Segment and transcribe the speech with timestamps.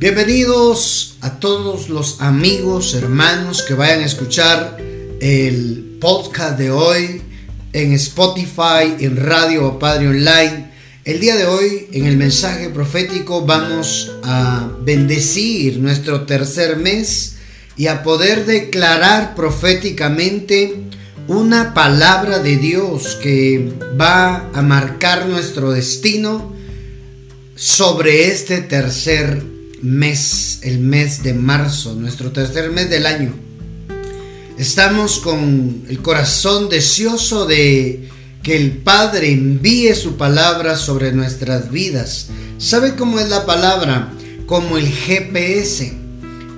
[0.00, 4.78] Bienvenidos a todos los amigos, hermanos que vayan a escuchar
[5.20, 7.20] el podcast de hoy
[7.74, 10.70] en Spotify, en Radio Padre Online.
[11.04, 17.36] El día de hoy, en el mensaje profético, vamos a bendecir nuestro tercer mes
[17.76, 20.76] y a poder declarar proféticamente
[21.28, 26.54] una palabra de Dios que va a marcar nuestro destino
[27.54, 33.32] sobre este tercer mes, el mes de marzo, nuestro tercer mes del año.
[34.58, 38.08] Estamos con el corazón deseoso de
[38.42, 42.28] que el Padre envíe su palabra sobre nuestras vidas.
[42.58, 44.12] ¿Sabe cómo es la palabra?
[44.44, 45.94] Como el GPS.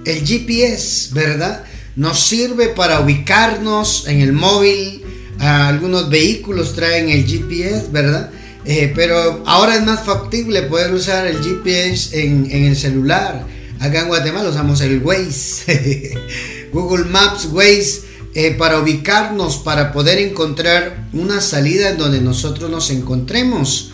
[0.05, 1.65] El GPS, ¿verdad?
[1.95, 5.05] Nos sirve para ubicarnos en el móvil.
[5.39, 8.31] algunos vehículos traen el GPS, ¿verdad?
[8.65, 13.45] Eh, pero ahora es más factible poder usar el GPS en, el celular.
[13.81, 16.15] Acá en Guatemala usamos el Waze,
[16.73, 18.03] Google Maps, Waze,
[18.35, 23.93] eh, para ubicarnos, para poder encontrar una salida en donde nosotros nos encontremos.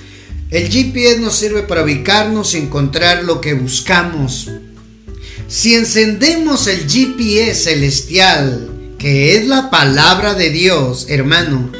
[0.50, 4.50] El GPS nos sirve para ubicarnos y encontrar lo que buscamos.
[5.48, 11.70] Si encendemos el GPS celestial, que es la palabra de Dios, hermano,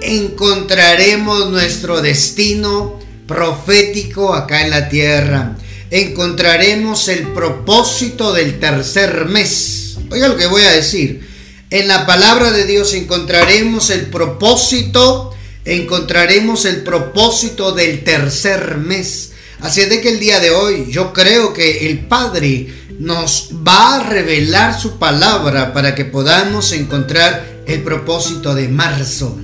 [0.00, 5.56] encontraremos nuestro destino profético acá en la tierra.
[5.90, 9.98] Encontraremos el propósito del tercer mes.
[10.10, 11.26] Oiga lo que voy a decir.
[11.70, 19.32] En la palabra de Dios encontraremos el propósito, encontraremos el propósito del tercer mes.
[19.60, 22.68] Así es de que el día de hoy yo creo que el Padre
[22.98, 29.38] nos va a revelar su palabra para que podamos encontrar el propósito de marzo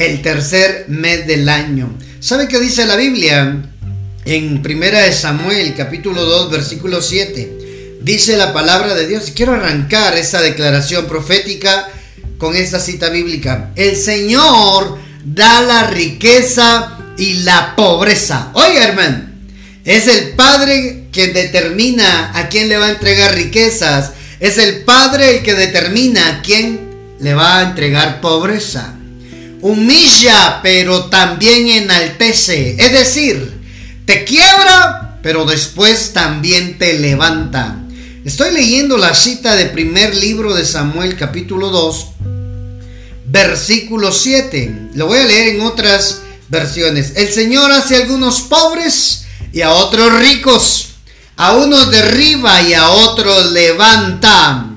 [0.00, 1.94] el tercer mes del año.
[2.20, 3.62] ¿Sabe qué dice la Biblia?
[4.24, 7.98] En Primera de Samuel, capítulo 2, versículo 7.
[8.00, 9.30] Dice la palabra de Dios.
[9.34, 11.88] Quiero arrancar esta declaración profética
[12.38, 13.72] con esta cita bíblica.
[13.76, 18.50] El Señor da la riqueza y la pobreza.
[18.54, 19.28] Oiga, hermano.
[19.84, 24.12] Es el Padre que determina a quién le va a entregar riquezas.
[24.40, 26.80] Es el Padre el que determina a quién
[27.20, 28.94] le va a entregar pobreza
[29.62, 32.76] humilla, pero también enaltece.
[32.78, 33.60] Es decir,
[34.04, 37.76] te quiebra, pero después también te levanta.
[38.24, 42.06] Estoy leyendo la cita del primer libro de Samuel capítulo 2,
[43.26, 44.90] versículo 7.
[44.94, 47.12] Lo voy a leer en otras versiones.
[47.16, 50.86] El Señor hace a algunos pobres y a otros ricos.
[51.36, 54.69] A unos derriba y a otros levanta.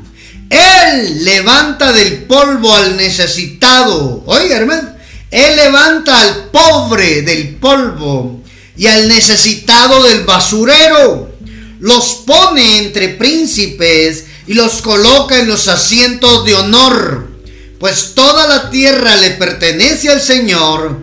[0.54, 4.24] Él levanta del polvo al necesitado.
[4.26, 4.90] Oiga, hermano.
[5.32, 8.42] Él levanta al pobre del polvo
[8.78, 11.34] y al necesitado del basurero.
[11.80, 17.32] Los pone entre príncipes y los coloca en los asientos de honor.
[17.80, 21.00] Pues toda la tierra le pertenece al Señor.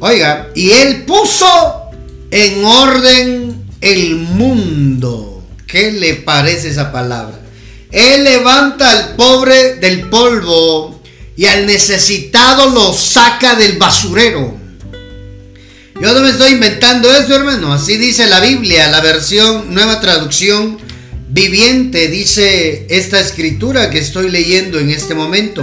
[0.00, 1.84] Oiga, y Él puso
[2.30, 5.42] en orden el mundo.
[5.66, 7.39] ¿Qué le parece esa palabra?
[7.92, 11.00] Él levanta al pobre del polvo
[11.36, 14.58] y al necesitado lo saca del basurero.
[16.00, 17.72] Yo no me estoy inventando eso, hermano.
[17.72, 20.78] Así dice la Biblia, la versión nueva traducción
[21.28, 25.62] viviente, dice esta escritura que estoy leyendo en este momento.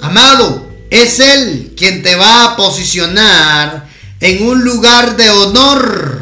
[0.00, 3.88] Amado, es Él quien te va a posicionar
[4.20, 6.19] en un lugar de honor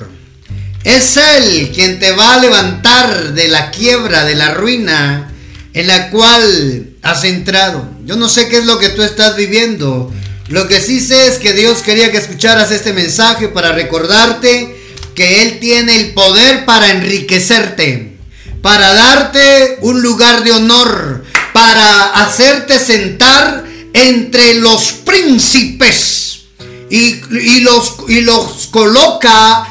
[0.97, 5.31] es Él quien te va a levantar de la quiebra, de la ruina
[5.75, 7.89] en la cual has entrado.
[8.05, 10.13] Yo no sé qué es lo que tú estás viviendo.
[10.49, 14.77] Lo que sí sé es que Dios quería que escucharas este mensaje para recordarte
[15.15, 18.17] que Él tiene el poder para enriquecerte,
[18.63, 26.41] para darte un lugar de honor, para hacerte sentar entre los príncipes
[26.89, 29.69] y, los, y los coloca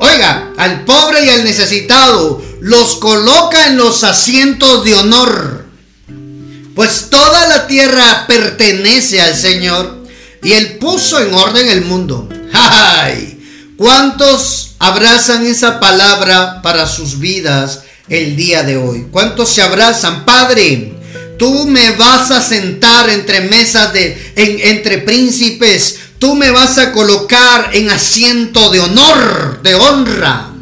[0.00, 5.64] oiga, al pobre y al necesitado, los coloca en los asientos de honor.
[6.74, 10.04] Pues toda la tierra pertenece al Señor
[10.42, 12.28] y Él puso en orden el mundo.
[12.52, 13.34] ¡Ay!
[13.76, 19.06] ¿Cuántos abrazan esa palabra para sus vidas el día de hoy?
[19.10, 20.24] ¿Cuántos se abrazan?
[20.24, 20.94] Padre,
[21.38, 27.68] tú me vas a sentar entre mesas de, entre príncipes, tú me vas a colocar
[27.74, 30.54] en asiento de honor, de honra.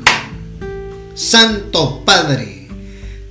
[1.15, 2.67] Santo Padre,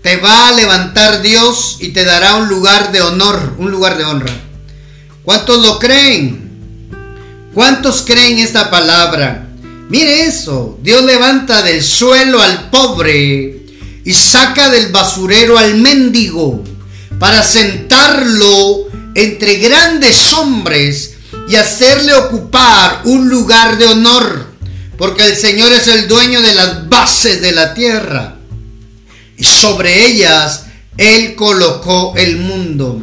[0.02, 4.06] te va a levantar Dios y te dará un lugar de honor, un lugar de
[4.06, 4.32] honra.
[5.24, 7.50] ¿Cuántos lo creen?
[7.54, 9.50] ¿Cuántos creen esta palabra?
[9.90, 13.66] Mire eso, Dios levanta del suelo al pobre
[14.06, 16.64] y saca del basurero al mendigo
[17.20, 18.86] para sentarlo
[19.16, 21.18] entre grandes hombres
[21.52, 24.48] y hacerle ocupar un lugar de honor,
[24.98, 28.38] porque el Señor es el dueño de las bases de la tierra
[29.36, 33.02] y sobre ellas Él colocó el mundo.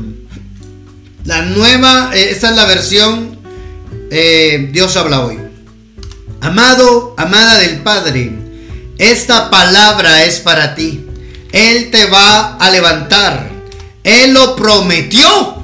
[1.26, 3.38] La nueva, eh, esta es la versión
[4.10, 5.38] eh, Dios habla hoy.
[6.40, 8.32] Amado, amada del Padre,
[8.96, 11.04] esta palabra es para ti.
[11.52, 13.50] Él te va a levantar.
[14.04, 15.62] Él lo prometió.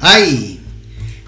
[0.00, 0.55] Ay.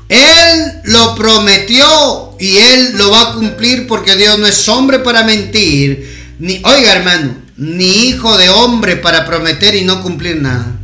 [0.08, 5.22] Él lo prometió y Él lo va a cumplir porque Dios no es hombre para
[5.22, 6.36] mentir.
[6.38, 10.78] Ni, oiga hermano, ni hijo de hombre para prometer y no cumplir nada.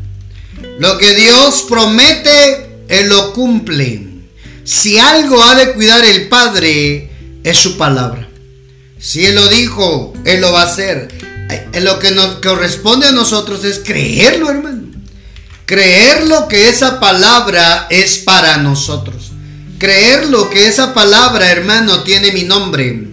[0.79, 4.09] Lo que Dios promete, Él lo cumple.
[4.65, 7.11] Si algo ha de cuidar el Padre,
[7.45, 8.29] es su palabra.
[8.99, 11.09] Si Él lo dijo, Él lo va a hacer.
[11.51, 14.84] Eh, lo que nos corresponde a nosotros es creerlo, hermano.
[15.67, 19.33] Creerlo que esa palabra es para nosotros.
[19.79, 23.09] Creerlo que esa palabra, hermano, tiene mi nombre.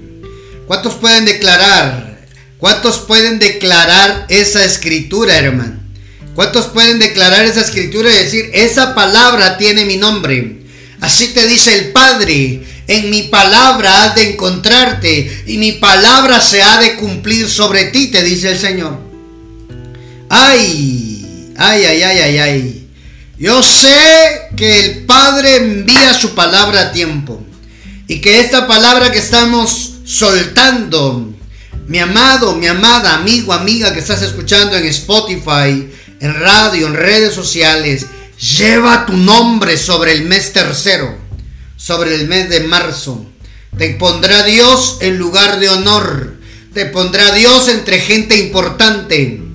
[0.68, 2.26] ¿Cuántos pueden declarar?
[2.58, 5.80] ¿Cuántos pueden declarar esa escritura, hermano?
[6.36, 10.62] ¿Cuántos pueden declarar esa escritura y decir, esa palabra tiene mi nombre?
[11.02, 16.62] Así te dice el Padre, en mi palabra has de encontrarte y mi palabra se
[16.62, 19.00] ha de cumplir sobre ti, te dice el Señor.
[20.30, 21.11] Ay,
[21.62, 22.88] ay, ay, ay, ay, ay.
[23.38, 27.42] Yo sé que el Padre envía su palabra a tiempo
[28.08, 31.34] y que esta palabra que estamos soltando,
[31.88, 37.34] mi amado, mi amada, amigo, amiga que estás escuchando en Spotify, en radio, en redes
[37.34, 38.06] sociales,
[38.58, 41.18] lleva tu nombre sobre el mes tercero,
[41.78, 43.26] sobre el mes de marzo.
[43.78, 46.38] Te pondrá Dios en lugar de honor.
[46.74, 49.51] Te pondrá Dios entre gente importante.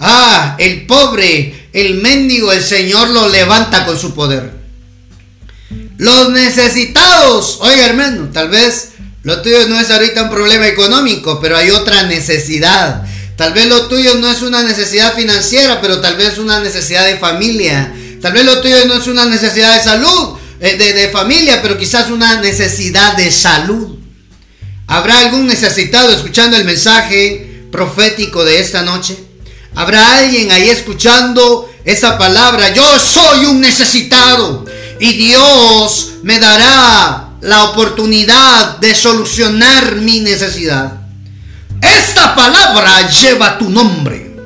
[0.00, 4.58] Ah, el pobre, el mendigo, el Señor lo levanta con su poder.
[5.98, 8.92] Los necesitados, oiga hermano, tal vez
[9.22, 13.02] lo tuyo no es ahorita un problema económico, pero hay otra necesidad.
[13.36, 17.18] Tal vez lo tuyo no es una necesidad financiera, pero tal vez una necesidad de
[17.18, 17.94] familia.
[18.22, 22.10] Tal vez lo tuyo no es una necesidad de salud, eh, de, familia, pero quizás
[22.10, 23.98] una necesidad de salud.
[24.86, 29.29] ¿Habrá algún necesitado escuchando el mensaje profético de esta noche?
[29.74, 32.72] ¿Habrá alguien ahí escuchando esa palabra?
[32.74, 34.64] Yo soy un necesitado
[34.98, 41.00] y Dios me dará la oportunidad de solucionar mi necesidad.
[41.80, 44.36] Esta palabra lleva tu nombre.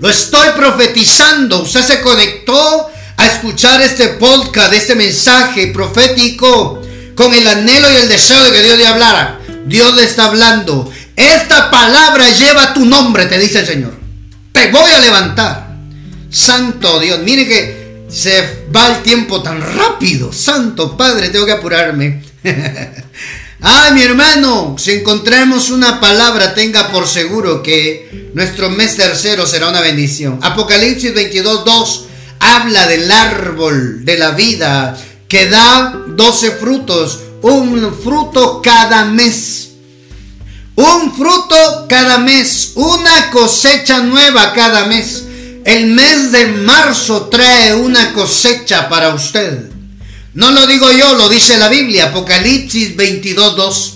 [0.00, 1.62] Lo estoy profetizando.
[1.62, 6.82] Usted se conectó a escuchar este podcast, este mensaje profético,
[7.14, 9.40] con el anhelo y el deseo de que Dios le hablara.
[9.64, 10.90] Dios le está hablando.
[11.16, 13.94] Esta palabra lleva tu nombre, te dice el Señor.
[14.52, 15.76] Te voy a levantar.
[16.30, 20.32] Santo Dios, mire que se va el tiempo tan rápido.
[20.32, 22.22] Santo Padre, tengo que apurarme.
[23.64, 29.68] Ah, mi hermano, si encontramos una palabra, tenga por seguro que nuestro mes tercero será
[29.68, 30.40] una bendición.
[30.42, 32.06] Apocalipsis 22, 2
[32.40, 34.98] habla del árbol de la vida
[35.28, 39.71] que da 12 frutos, un fruto cada mes.
[40.74, 45.24] Un fruto cada mes, una cosecha nueva cada mes.
[45.64, 49.70] El mes de marzo trae una cosecha para usted.
[50.34, 53.92] No lo digo yo, lo dice la Biblia, Apocalipsis 22.2.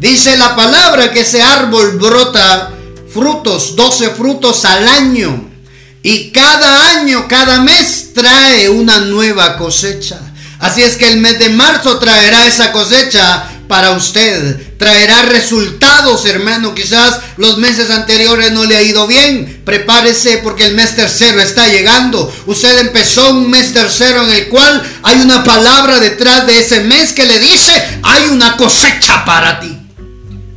[0.00, 2.72] Dice la palabra que ese árbol brota
[3.12, 5.50] frutos, 12 frutos al año.
[6.02, 10.18] Y cada año, cada mes trae una nueva cosecha.
[10.60, 14.76] Así es que el mes de marzo traerá esa cosecha para usted.
[14.78, 16.74] Traerá resultados, hermano.
[16.74, 19.62] Quizás los meses anteriores no le ha ido bien.
[19.64, 22.32] Prepárese porque el mes tercero está llegando.
[22.46, 27.12] Usted empezó un mes tercero en el cual hay una palabra detrás de ese mes
[27.12, 29.76] que le dice, hay una cosecha para ti.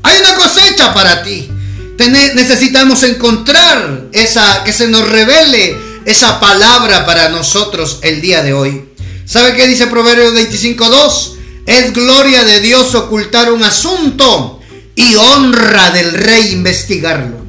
[0.04, 1.50] Hay una cosecha para ti.
[1.98, 8.90] necesitamos encontrar esa, que se nos revele esa palabra para nosotros el día de hoy.
[9.26, 11.39] ¿Sabe qué dice Proverbios 25.2?
[11.70, 14.60] Es gloria de Dios ocultar un asunto
[14.96, 17.46] y honra del rey investigarlo.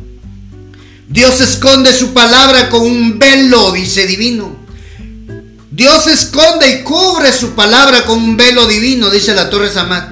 [1.09, 4.55] Dios esconde su palabra con un velo, dice divino.
[5.71, 10.11] Dios esconde y cubre su palabra con un velo divino, dice la Torre Samad.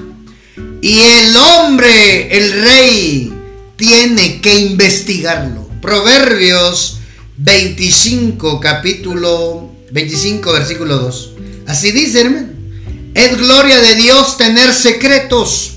[0.80, 3.34] Y el hombre, el rey,
[3.76, 5.68] tiene que investigarlo.
[5.82, 7.00] Proverbios
[7.36, 11.30] 25, capítulo 25, versículo 2.
[11.66, 12.57] Así dice, hermano.
[13.18, 15.72] Es gloria de Dios tener secretos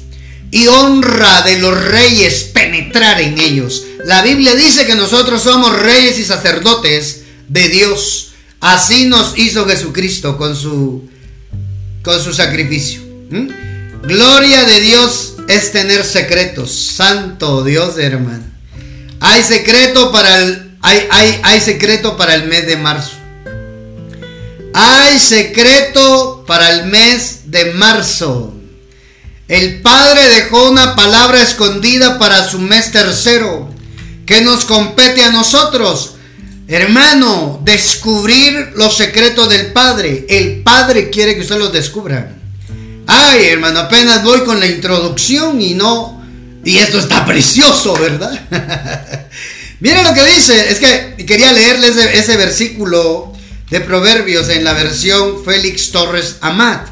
[0.51, 3.83] y honra de los reyes penetrar en ellos.
[4.05, 8.33] La Biblia dice que nosotros somos reyes y sacerdotes de Dios.
[8.59, 11.09] Así nos hizo Jesucristo con su,
[12.03, 13.01] con su sacrificio.
[14.03, 16.71] Gloria de Dios es tener secretos.
[16.71, 18.43] Santo Dios, hermano.
[19.19, 23.20] Hay secreto para el, hay, hay, hay secreto para el mes de marzo.
[24.73, 28.53] Hay secreto para el mes de marzo.
[29.47, 33.69] El Padre dejó una palabra escondida para su mes tercero,
[34.25, 36.15] que nos compete a nosotros.
[36.67, 40.25] Hermano, descubrir los secretos del Padre.
[40.29, 42.33] El Padre quiere que usted los descubra.
[43.07, 46.21] Ay, hermano, apenas voy con la introducción y no...
[46.63, 48.31] Y esto está precioso, ¿verdad?
[49.79, 50.71] Miren lo que dice.
[50.71, 53.33] Es que quería leerles ese versículo
[53.71, 56.89] de Proverbios en la versión Félix Torres Amat.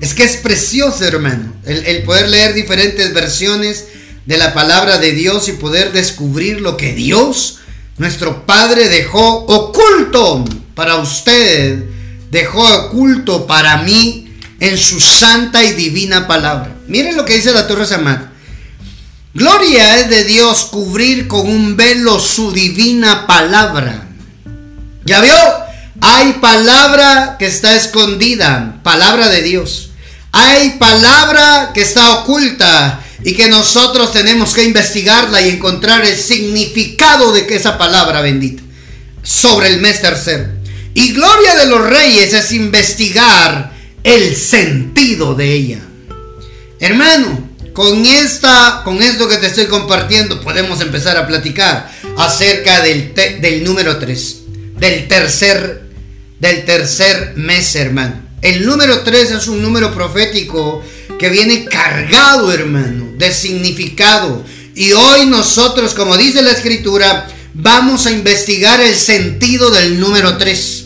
[0.00, 3.86] Es que es precioso, hermano, el, poder leer diferentes versiones
[4.26, 7.60] de la palabra de Dios y poder descubrir lo que Dios,
[7.98, 10.44] nuestro Padre, dejó oculto
[10.74, 11.84] para usted,
[12.32, 16.76] dejó oculto para mí en su santa y divina palabra.
[16.88, 18.26] Miren lo que dice la Torre Amat.
[19.34, 24.08] Gloria es de Dios cubrir con un velo su divina palabra.
[25.04, 25.67] ¿Ya vio?
[26.00, 29.90] Hay palabra que está escondida, palabra de Dios.
[30.32, 37.32] Hay palabra que está oculta y que nosotros tenemos que investigarla y encontrar el significado
[37.32, 38.62] de que esa palabra bendita
[39.22, 40.46] sobre el mes tercero.
[40.94, 43.72] Y gloria de los reyes es investigar
[44.04, 45.80] el sentido de ella.
[46.80, 53.14] Hermano, con esta con esto que te estoy compartiendo podemos empezar a platicar acerca del,
[53.14, 54.36] del número 3,
[54.78, 55.87] del tercer
[56.40, 58.22] del tercer mes, hermano.
[58.40, 60.82] El número 3 es un número profético
[61.18, 64.44] que viene cargado, hermano, de significado.
[64.74, 70.84] Y hoy nosotros, como dice la escritura, vamos a investigar el sentido del número 3.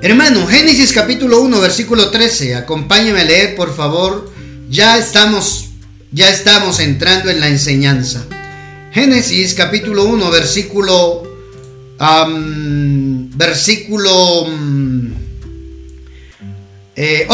[0.00, 2.54] Hermano, Génesis capítulo 1, versículo 13.
[2.54, 4.32] Acompáñame a leer, por favor.
[4.70, 5.66] Ya estamos,
[6.10, 8.24] ya estamos entrando en la enseñanza.
[8.92, 11.31] Génesis capítulo 1, versículo
[13.36, 15.12] versículo 11.
[16.96, 17.26] Eh,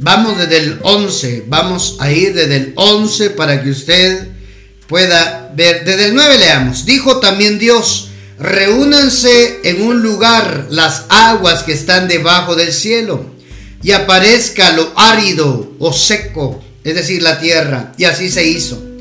[0.00, 1.44] vamos desde el 11.
[1.46, 4.28] Vamos a ir desde el 11 para que usted
[4.86, 5.84] pueda ver.
[5.84, 6.86] Desde el 9 leamos.
[6.86, 8.08] Dijo también Dios,
[8.38, 13.26] reúnanse en un lugar las aguas que están debajo del cielo
[13.82, 17.92] y aparezca lo árido o seco, es decir, la tierra.
[17.98, 18.91] Y así se hizo.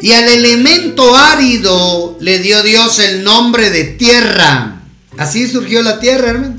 [0.00, 4.82] Y al elemento árido le dio Dios el nombre de tierra.
[5.16, 6.56] Así surgió la tierra, hermano.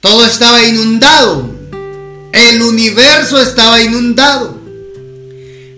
[0.00, 1.54] Todo estaba inundado.
[2.32, 4.58] El universo estaba inundado.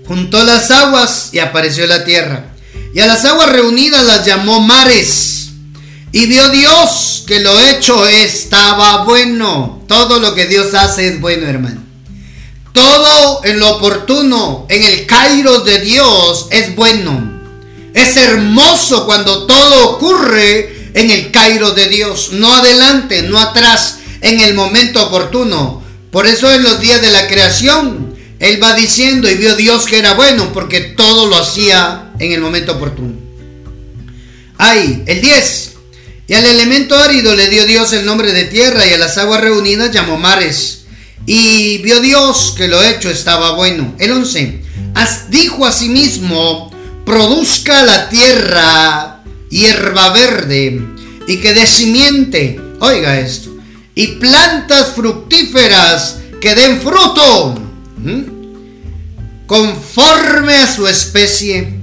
[0.07, 2.47] Juntó las aguas y apareció la tierra.
[2.95, 5.49] Y a las aguas reunidas las llamó mares.
[6.13, 9.85] Y vio Dios que lo hecho estaba bueno.
[9.89, 11.86] Todo lo que Dios hace es bueno, hermano.
[12.77, 17.41] Todo en lo oportuno, en el kairos de Dios es bueno.
[17.95, 24.41] Es hermoso cuando todo ocurre en el kairos de Dios, no adelante, no atrás, en
[24.41, 25.83] el momento oportuno.
[26.11, 29.99] Por eso en los días de la creación, Él va diciendo y vio Dios que
[29.99, 33.15] era bueno, porque todo lo hacía en el momento oportuno.
[34.59, 35.73] Ahí, el 10.
[36.29, 39.41] Y al elemento árido le dio Dios el nombre de tierra y a las aguas
[39.41, 40.83] reunidas llamó mares.
[41.27, 43.95] Y vio Dios que lo hecho estaba bueno.
[43.99, 44.63] El 11.
[45.29, 46.73] Dijo a sí mismo,
[47.05, 50.81] produzca la tierra hierba verde
[51.27, 52.61] y que dé simiente.
[52.81, 53.51] Oiga esto.
[53.95, 57.61] Y plantas fructíferas que den fruto.
[59.47, 61.75] Conforme a su especie.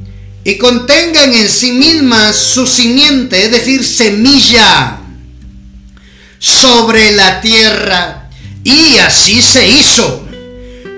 [0.45, 5.00] Y contengan en sí mismas su simiente, es decir, semilla.
[6.39, 8.22] Sobre la tierra
[8.63, 10.27] y así se hizo.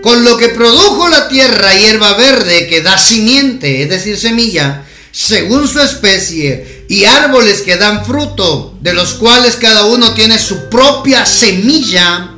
[0.02, 5.68] Con lo que produjo la tierra hierba verde que da simiente, es decir, semilla, según
[5.68, 11.26] su especie, y árboles que dan fruto, de los cuales cada uno tiene su propia
[11.26, 12.32] semilla,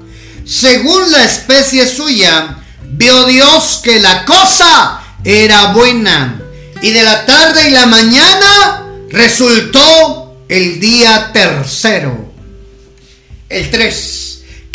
[0.46, 6.42] según la especie suya, vio Dios que la cosa era buena.
[6.82, 12.32] Y de la tarde y la mañana resultó el día tercero.
[13.50, 14.27] El 3.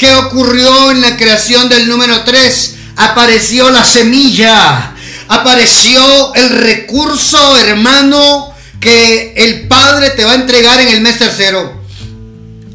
[0.03, 2.75] ¿Qué ocurrió en la creación del número 3?
[2.97, 4.97] Apareció la semilla,
[5.29, 11.81] apareció el recurso, hermano, que el Padre te va a entregar en el mes tercero.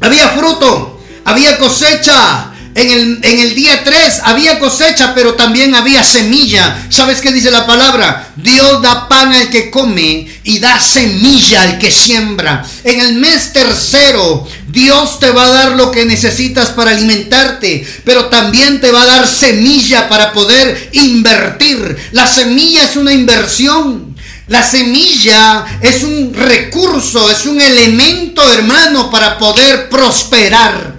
[0.00, 6.86] Había fruto, había cosecha, En el, día 3 había cosecha, pero también había semilla.
[6.90, 8.32] ¿Sabes qué dice la palabra?
[8.36, 12.64] Dios da pan al que come y da semilla al que siembra.
[12.84, 18.26] En el mes tercero, Dios te va a dar lo que necesitas para alimentarte, pero
[18.26, 21.96] también te va a dar semilla para poder invertir.
[22.12, 24.16] La semilla es una inversión.
[24.46, 30.97] La semilla es un recurso, es un elemento, hermano, para poder prosperar.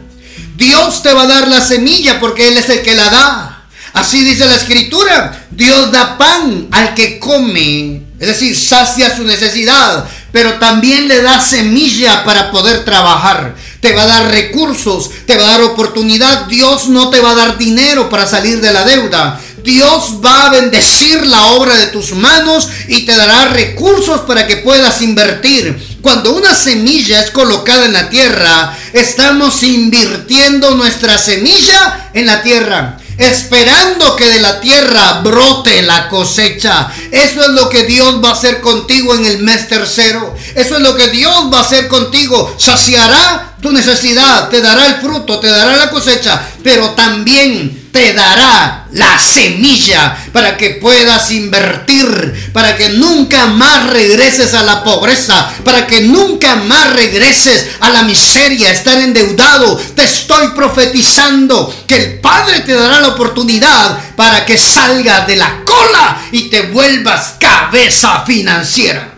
[0.60, 3.66] Dios te va a dar la semilla porque Él es el que la da.
[3.94, 5.48] Así dice la escritura.
[5.52, 8.04] Dios da pan al que come.
[8.20, 10.06] Es decir, sacia su necesidad.
[10.34, 13.56] Pero también le da semilla para poder trabajar.
[13.80, 15.10] Te va a dar recursos.
[15.26, 16.48] Te va a dar oportunidad.
[16.48, 19.40] Dios no te va a dar dinero para salir de la deuda.
[19.64, 24.58] Dios va a bendecir la obra de tus manos y te dará recursos para que
[24.58, 25.89] puedas invertir.
[26.02, 32.98] Cuando una semilla es colocada en la tierra, estamos invirtiendo nuestra semilla en la tierra
[33.20, 36.90] esperando que de la tierra brote la cosecha.
[37.12, 40.36] Eso es lo que Dios va a hacer contigo en el mes tercero.
[40.56, 42.56] Eso es lo que Dios va a hacer contigo.
[42.58, 48.88] Saciará tu necesidad, te dará el fruto, te dará la cosecha, pero también te dará
[48.92, 55.86] la semilla para que puedas invertir, para que nunca más regreses a la pobreza, para
[55.88, 59.76] que nunca más regreses a la miseria, estar endeudado.
[59.96, 65.64] Te estoy profetizando que el Padre te dará la oportunidad para que salgas de la
[65.66, 69.16] cola y te vuelvas cabeza financiera.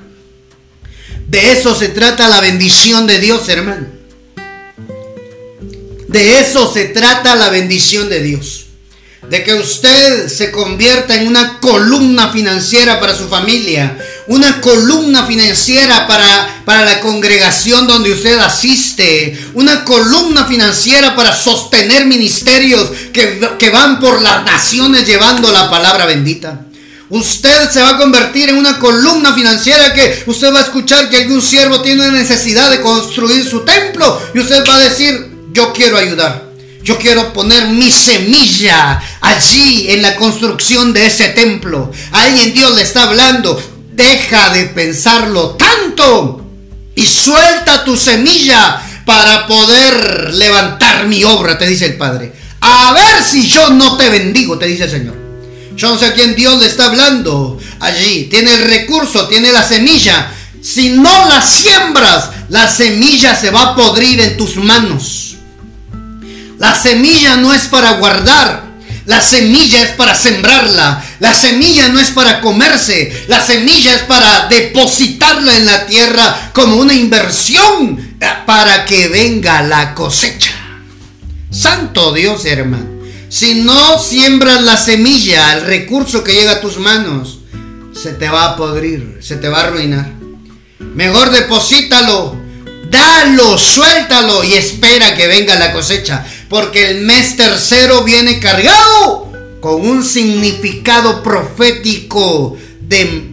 [1.28, 4.01] De eso se trata la bendición de Dios, hermano.
[6.12, 8.66] De eso se trata la bendición de Dios
[9.30, 16.08] de que usted se convierta en una columna financiera para su familia, una columna financiera
[16.08, 23.70] para, para la congregación donde usted asiste, una columna financiera para sostener ministerios que, que
[23.70, 26.66] van por las naciones llevando la palabra bendita.
[27.10, 31.18] Usted se va a convertir en una columna financiera que usted va a escuchar que
[31.18, 35.98] algún siervo tiene necesidad de construir su templo y usted va a decir, yo quiero
[35.98, 36.52] ayudar.
[36.84, 41.92] Yo quiero poner mi semilla allí en la construcción de ese templo.
[42.12, 43.62] Alguien Dios le está hablando.
[43.94, 46.44] Deja de pensarlo tanto
[46.96, 52.34] y suelta tu semilla para poder levantar mi obra, te dice el Padre.
[52.62, 55.16] A ver si yo no te bendigo, te dice el Señor.
[55.76, 58.26] Yo no sé a quién Dios le está hablando allí.
[58.26, 60.32] Tiene el recurso, tiene la semilla.
[60.62, 65.31] Si no la siembras, la semilla se va a podrir en tus manos.
[66.62, 68.62] La semilla no es para guardar.
[69.08, 71.04] La semilla es para sembrarla.
[71.20, 73.26] La semilla no es para comerse.
[73.28, 79.64] La semilla es para depositarla en la tierra como una inversión eh, para que venga
[79.64, 80.52] la cosecha.
[81.50, 83.02] Santo Dios, hermano.
[83.28, 87.40] Si no siembras la semilla, el recurso que llega a tus manos,
[88.00, 90.12] se te va a podrir, se te va a arruinar.
[90.78, 92.40] Mejor deposítalo,
[92.92, 99.88] dalo, suéltalo y espera que venga la cosecha porque el mes tercero viene cargado con
[99.88, 103.24] un significado profético de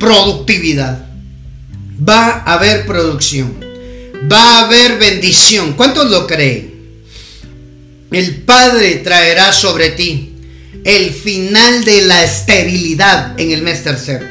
[0.00, 1.06] productividad.
[1.96, 3.54] Va a haber producción,
[4.30, 5.74] va a haber bendición.
[5.74, 6.74] ¿Cuántos lo creen?
[8.10, 10.34] El Padre traerá sobre ti
[10.84, 14.26] el final de la esterilidad en el mes tercero.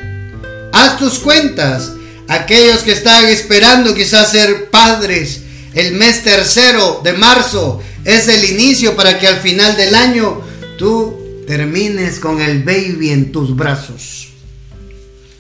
[0.74, 1.94] Haz tus cuentas.
[2.28, 5.42] Aquellos que están esperando quizás ser padres,
[5.74, 10.42] el mes tercero de marzo es el inicio para que al final del año
[10.78, 14.30] tú termines con el baby en tus brazos.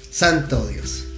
[0.09, 1.05] Santo Dios.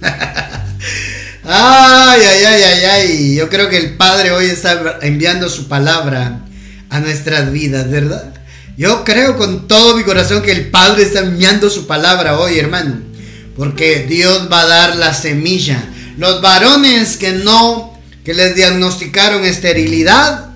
[1.44, 3.34] ay, ay, ay, ay, ay.
[3.34, 6.44] Yo creo que el Padre hoy está enviando su palabra
[6.90, 8.34] a nuestras vidas, ¿verdad?
[8.76, 13.00] Yo creo con todo mi corazón que el Padre está enviando su palabra hoy, hermano.
[13.56, 15.84] Porque Dios va a dar la semilla.
[16.18, 17.93] Los varones que no
[18.24, 20.46] que les diagnosticaron esterilidad.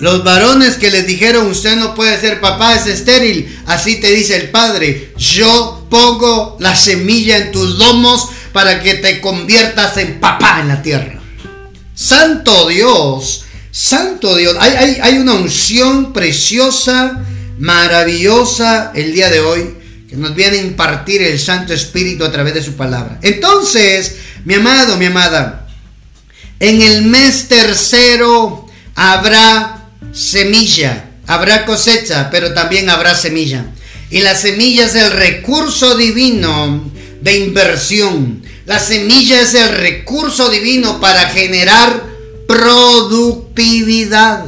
[0.00, 3.58] Los varones que les dijeron usted no puede ser papá, es estéril.
[3.66, 5.14] Así te dice el Padre.
[5.16, 10.82] Yo pongo la semilla en tus lomos para que te conviertas en papá en la
[10.82, 11.20] tierra.
[11.94, 14.56] Santo Dios, Santo Dios.
[14.60, 17.24] Hay, hay, hay una unción preciosa,
[17.58, 19.74] maravillosa el día de hoy
[20.08, 23.18] que nos viene a impartir el Santo Espíritu a través de su palabra.
[23.22, 25.63] Entonces, mi amado, mi amada,
[26.60, 33.66] en el mes tercero habrá semilla, habrá cosecha, pero también habrá semilla.
[34.10, 36.90] Y la semilla es el recurso divino
[37.20, 38.42] de inversión.
[38.66, 42.04] La semilla es el recurso divino para generar
[42.46, 44.44] productividad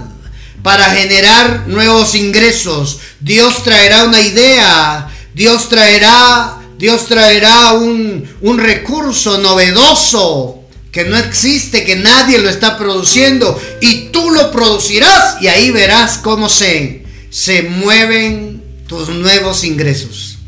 [0.67, 2.99] para generar nuevos ingresos.
[3.21, 10.66] Dios traerá una idea, Dios traerá, Dios traerá un, un recurso novedoso
[10.97, 16.17] que no existe, que nadie lo está produciendo y tú lo producirás y ahí verás
[16.17, 20.39] cómo se, se mueven tus nuevos ingresos.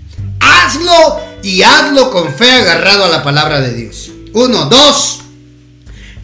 [0.41, 4.11] Hazlo y hazlo con fe agarrado a la palabra de Dios.
[4.33, 5.21] Uno, dos.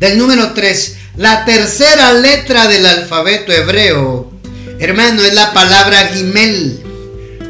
[0.01, 4.33] Del número tres, la tercera letra del alfabeto hebreo,
[4.79, 6.81] hermano, es la palabra Gimel.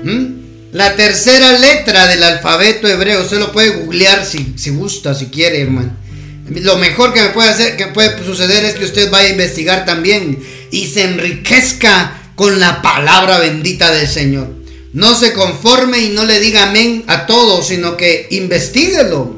[0.02, 0.72] ¿Mm?
[0.72, 5.60] La tercera letra del alfabeto hebreo, usted lo puede googlear si, si gusta, si quiere,
[5.60, 6.02] hermano.
[6.50, 9.84] Lo mejor que me puede hacer, que puede suceder es que usted vaya a investigar
[9.84, 10.38] también
[10.70, 14.48] y se enriquezca con la palabra bendita del Señor.
[14.92, 19.36] No se conforme y no le diga amén a todo, sino que investiguelo.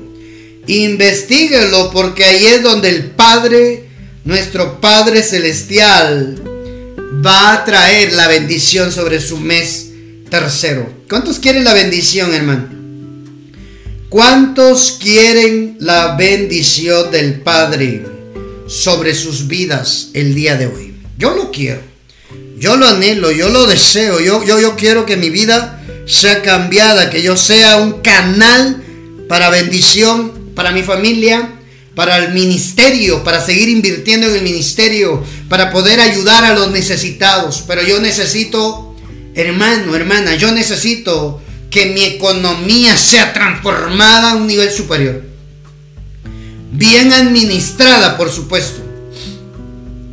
[0.67, 3.85] Investíguelo porque ahí es donde el Padre,
[4.25, 6.43] nuestro Padre Celestial,
[7.25, 9.91] va a traer la bendición sobre su mes
[10.29, 10.93] tercero.
[11.09, 12.76] ¿Cuántos quieren la bendición, hermano?
[14.09, 18.07] ¿Cuántos quieren la bendición del Padre
[18.69, 20.95] sobre sus vidas el día de hoy?
[21.19, 21.81] Yo lo quiero.
[22.57, 24.21] Yo lo anhelo, yo lo deseo.
[24.21, 28.83] Yo, yo, yo quiero que mi vida sea cambiada, que yo sea un canal
[29.29, 31.51] para bendición para mi familia,
[31.95, 37.65] para el ministerio, para seguir invirtiendo en el ministerio, para poder ayudar a los necesitados.
[37.67, 38.97] Pero yo necesito,
[39.35, 41.43] hermano, hermana, yo necesito
[41.77, 45.23] que mi economía sea transformada a un nivel superior.
[46.73, 48.81] Bien administrada, por supuesto.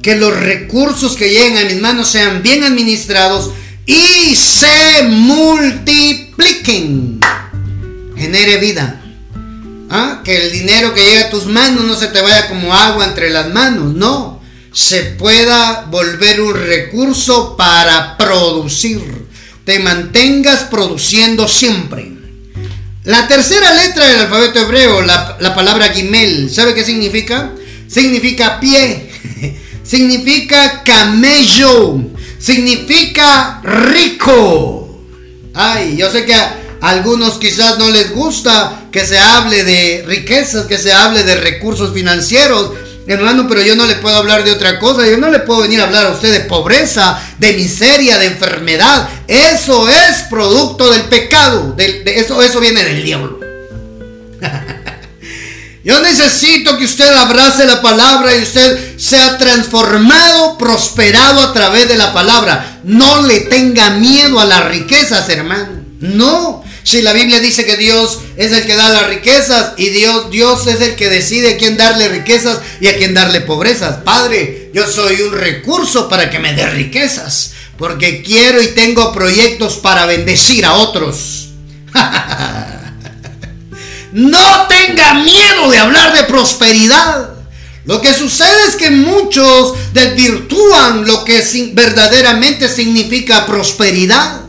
[0.01, 3.51] Que los recursos que lleguen a mis manos sean bien administrados
[3.85, 7.21] y se multipliquen.
[8.17, 9.01] Genere vida.
[9.89, 10.19] ¿Ah?
[10.21, 13.29] Que el dinero que llega a tus manos no se te vaya como agua entre
[13.29, 14.41] las manos, no.
[14.73, 19.22] Se pueda volver un recurso para producir.
[19.65, 22.11] Te mantengas produciendo siempre.
[23.03, 27.51] La tercera letra del alfabeto hebreo, la, la palabra Gimel, ¿sabe qué significa?
[27.87, 29.09] Significa pie,
[29.83, 31.99] significa camello,
[32.39, 35.03] significa rico.
[35.53, 36.35] Ay, yo sé que
[36.81, 41.93] algunos quizás no les gusta que se hable de riquezas, que se hable de recursos
[41.93, 42.71] financieros.
[43.05, 45.05] Hermano, pero yo no le puedo hablar de otra cosa.
[45.07, 49.09] Yo no le puedo venir a hablar a usted de pobreza, de miseria, de enfermedad.
[49.27, 51.73] Eso es producto del pecado.
[51.73, 53.39] De, eso, eso viene del diablo.
[55.83, 61.97] Yo necesito que usted abrace la palabra y usted sea transformado, prosperado a través de
[61.97, 62.79] la palabra.
[62.85, 65.83] No le tenga miedo a las riquezas, hermano.
[65.99, 70.29] No, si la Biblia dice que Dios es el que da las riquezas y Dios,
[70.29, 74.03] Dios es el que decide a quién darle riquezas y a quién darle pobrezas.
[74.03, 79.77] Padre, yo soy un recurso para que me dé riquezas, porque quiero y tengo proyectos
[79.77, 81.49] para bendecir a otros.
[84.11, 87.29] no tenga miedo de hablar de prosperidad.
[87.85, 91.43] Lo que sucede es que muchos desvirtúan lo que
[91.73, 94.43] verdaderamente significa prosperidad.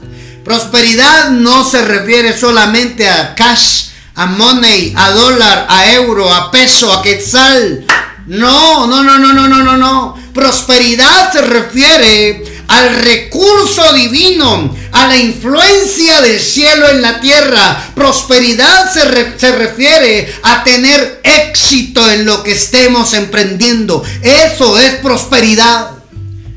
[0.45, 6.93] Prosperidad no se refiere solamente a cash, a money, a dólar, a euro, a peso,
[6.93, 7.87] a quetzal.
[8.27, 10.23] No, no, no, no, no, no, no, no.
[10.35, 17.93] Prosperidad se refiere al recurso divino, a la influencia del cielo en la tierra.
[17.95, 24.05] Prosperidad se, se, refiere a tener éxito en lo que estemos emprendiendo.
[24.23, 26.04] Eso es prosperidad.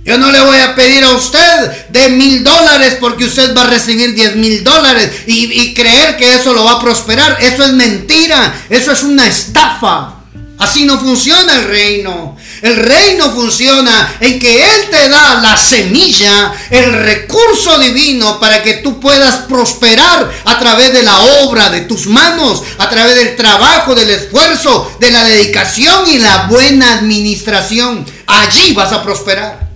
[0.07, 3.67] Yo no le voy a pedir a usted de mil dólares porque usted va a
[3.67, 7.37] recibir diez mil dólares y, creer que eso lo va a prosperar.
[7.41, 8.55] Eso es mentira.
[8.69, 10.13] Eso es una estafa.
[10.59, 12.37] Así no funciona el reino.
[12.61, 18.75] El reino funciona en que Él te da la semilla, el recurso divino para que
[18.75, 23.93] tú puedas prosperar a través de la obra de tus manos, a través del trabajo,
[23.93, 28.05] del esfuerzo, de la dedicación y la buena administración.
[28.25, 29.66] Allí vas a prosperar.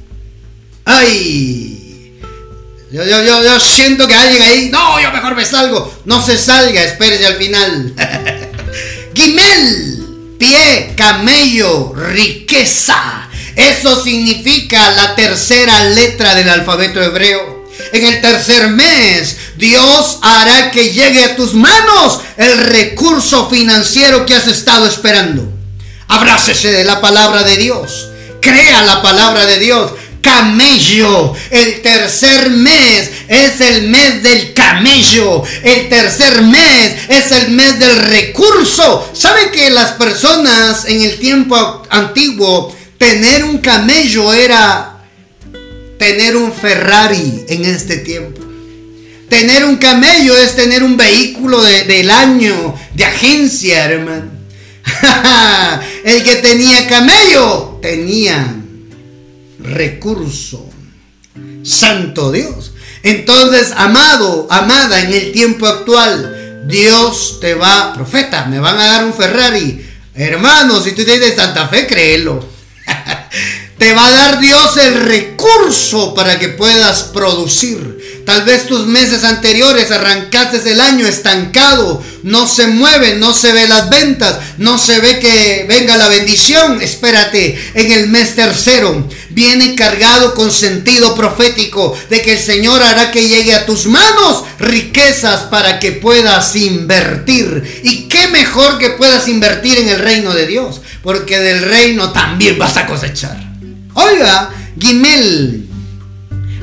[0.94, 2.18] ¡Ay!
[2.92, 4.70] Yo, yo, yo, siento que alguien ahí.
[4.70, 5.94] No, yo mejor me salgo.
[6.06, 7.94] No se salga, espérese al final.
[9.16, 13.30] Gimel, pie, camello, riqueza.
[13.56, 17.66] Eso significa la tercera letra del alfabeto hebreo.
[17.94, 24.36] En el tercer mes, Dios hará que llegue a tus manos el recurso financiero que
[24.36, 25.50] has estado esperando.
[26.10, 28.10] Abrácese de la palabra de Dios.
[28.42, 31.34] Crea la palabra de Dios camello.
[31.50, 35.44] El tercer mes es el mes del camello.
[35.64, 39.10] El tercer mes es el mes del recurso.
[39.14, 44.92] ¿Sabe que las personas en el tiempo antiguo tener un camello era
[46.02, 48.42] tener un Ferrari en este tiempo.
[49.30, 54.32] Tener un camello es tener un vehículo del año, de agencia, hermano.
[56.04, 58.61] El que tenía camello tenía
[59.64, 60.70] recurso.
[61.64, 62.74] Santo Dios.
[63.04, 69.06] Entonces, amado, amada, en el tiempo actual, Dios te va, profeta, me van a dar
[69.06, 69.86] un Ferrari.
[70.14, 72.46] Hermano, si tú tienes tanta fe, créelo.
[73.82, 78.22] te va a dar Dios el recurso para que puedas producir.
[78.28, 83.68] Tal vez tus meses anteriores arrancaste el año estancado, no se mueve, no se ve
[83.68, 86.80] las ventas, no se ve que venga la bendición.
[86.80, 93.10] Espérate, en el mes tercero viene cargado con sentido profético de que el Señor hará
[93.10, 97.82] que llegue a tus manos riquezas para que puedas invertir.
[97.84, 102.60] Y qué mejor que puedas invertir en el reino de Dios, porque del reino también
[102.60, 103.51] vas a cosechar.
[103.94, 104.50] Oiga,
[104.80, 105.68] Gimel.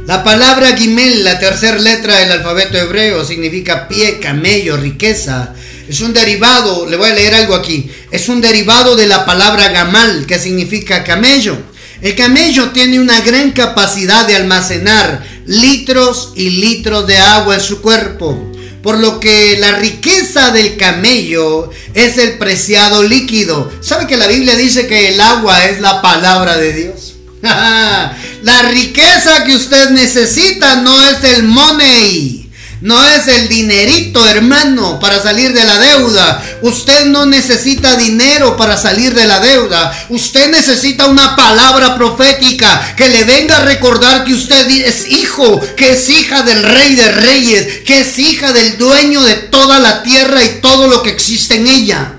[0.06, 5.54] La palabra Gimel, la tercera letra del alfabeto hebreo, significa pie, camello, riqueza.
[5.86, 7.90] Es un derivado, le voy a leer algo aquí.
[8.10, 11.58] Es un derivado de la palabra gamal, que significa camello.
[12.00, 17.82] El camello tiene una gran capacidad de almacenar litros y litros de agua en su
[17.82, 18.52] cuerpo.
[18.82, 23.70] Por lo que la riqueza del camello es el preciado líquido.
[23.82, 27.07] ¿Sabe que la Biblia dice que el agua es la palabra de Dios?
[28.42, 32.48] la riqueza que usted necesita no es el money.
[32.80, 36.40] No es el dinerito, hermano, para salir de la deuda.
[36.62, 40.06] Usted no necesita dinero para salir de la deuda.
[40.10, 45.92] Usted necesita una palabra profética que le venga a recordar que usted es hijo, que
[45.92, 50.44] es hija del rey de reyes, que es hija del dueño de toda la tierra
[50.44, 52.17] y todo lo que existe en ella.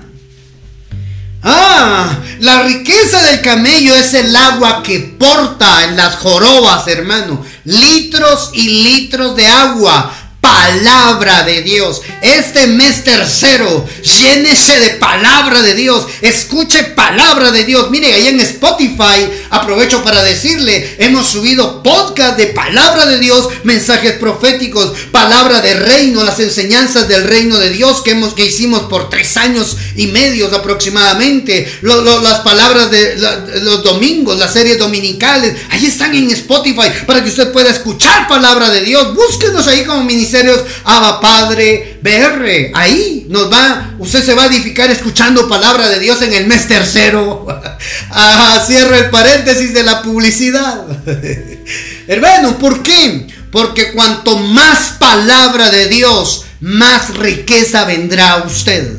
[1.42, 7.44] Ah, la riqueza del camello es el agua que porta en las jorobas, hermano.
[7.64, 10.12] Litros y litros de agua
[10.60, 12.02] palabra de Dios.
[12.20, 16.06] Este mes tercero, llénese de palabra de Dios.
[16.20, 17.90] Escuche palabra de Dios.
[17.90, 24.12] Mire, ahí en Spotify, aprovecho para decirle, hemos subido podcast de palabra de Dios, mensajes
[24.12, 29.08] proféticos, palabra de reino, las enseñanzas del reino de Dios que, hemos, que hicimos por
[29.08, 31.72] tres años y medio aproximadamente.
[31.80, 33.16] las palabras de
[33.62, 38.68] los domingos, las series dominicales, ahí están en Spotify para que usted pueda escuchar palabra
[38.70, 39.14] de Dios.
[39.14, 42.72] Búsquenos ahí como ministerio ministerios Abba Padre BR.
[42.74, 46.66] Ahí nos va, usted se va a edificar escuchando palabra de Dios en el mes
[46.66, 47.46] tercero.
[48.10, 50.84] ah, cierro el paréntesis de la publicidad.
[52.06, 53.26] Hermano, ¿por qué?
[53.52, 58.96] Porque cuanto más palabra de Dios, más riqueza vendrá a usted.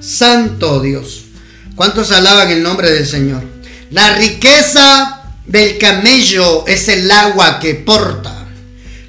[0.00, 1.22] Santo Dios.
[1.74, 3.42] ¿Cuántos alaban el nombre del Señor?
[3.90, 8.33] La riqueza del camello es el agua que porta.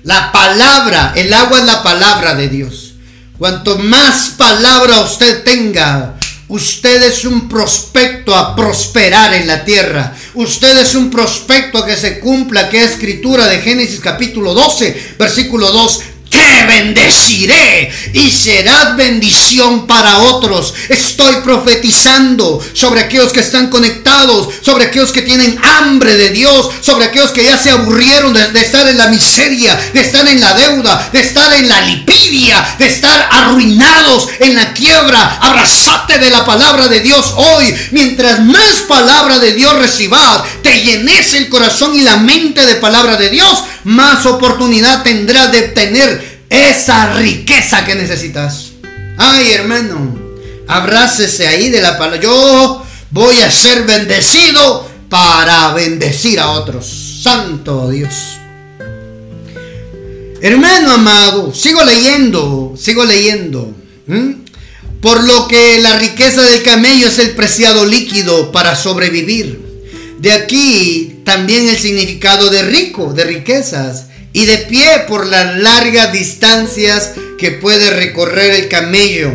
[0.06, 2.94] La palabra, el agua es la palabra de Dios.
[3.39, 6.13] Cuanto más palabra usted tenga,
[6.48, 10.15] usted es un prospecto a prosperar en la tierra.
[10.36, 15.15] Usted es un prospecto a que se cumpla, que es escritura de Génesis capítulo 12,
[15.18, 16.02] versículo 2
[16.36, 20.74] te bendeciré y serás bendición para otros.
[20.89, 27.06] Estoy profetizando sobre aquellos que están conectados, sobre aquellos que tienen hambre de Dios, sobre
[27.06, 31.10] aquellos que ya se aburrieron de, estar en la miseria, de estar en la deuda,
[31.13, 35.39] de estar en la lipidia, de estar arruinados en la quiebra.
[35.41, 37.74] Abrazate de la palabra de Dios hoy.
[37.91, 43.15] Mientras más palabra de Dios recibas, te llenes el corazón y la mente de palabra
[43.15, 48.74] de Dios, más oportunidad tendrás de tener esa riqueza que necesitas.
[49.17, 50.17] Ay, hermano,
[50.67, 52.19] abrácese ahí de la palabra.
[52.19, 57.21] Yo voy a ser bendecido para bendecir a otros.
[57.21, 58.38] Santo Dios.
[60.41, 63.74] Hermano amado, sigo leyendo, sigo leyendo.
[65.02, 69.63] Por lo que la riqueza del camello es el preciado líquido para sobrevivir.
[70.19, 76.14] De aquí también el significado de rico, de riquezas y de pie por las largas
[76.14, 79.34] distancias que puede recorrer el camello,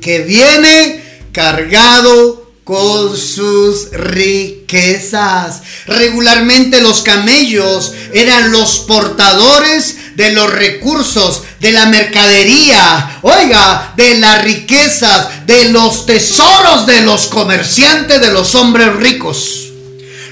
[0.00, 5.62] que viene cargado con sus riquezas.
[5.86, 14.44] Regularmente los camellos eran los portadores de los recursos, de la mercadería, oiga, de las
[14.44, 19.71] riquezas, de los tesoros de los comerciantes, de los hombres ricos.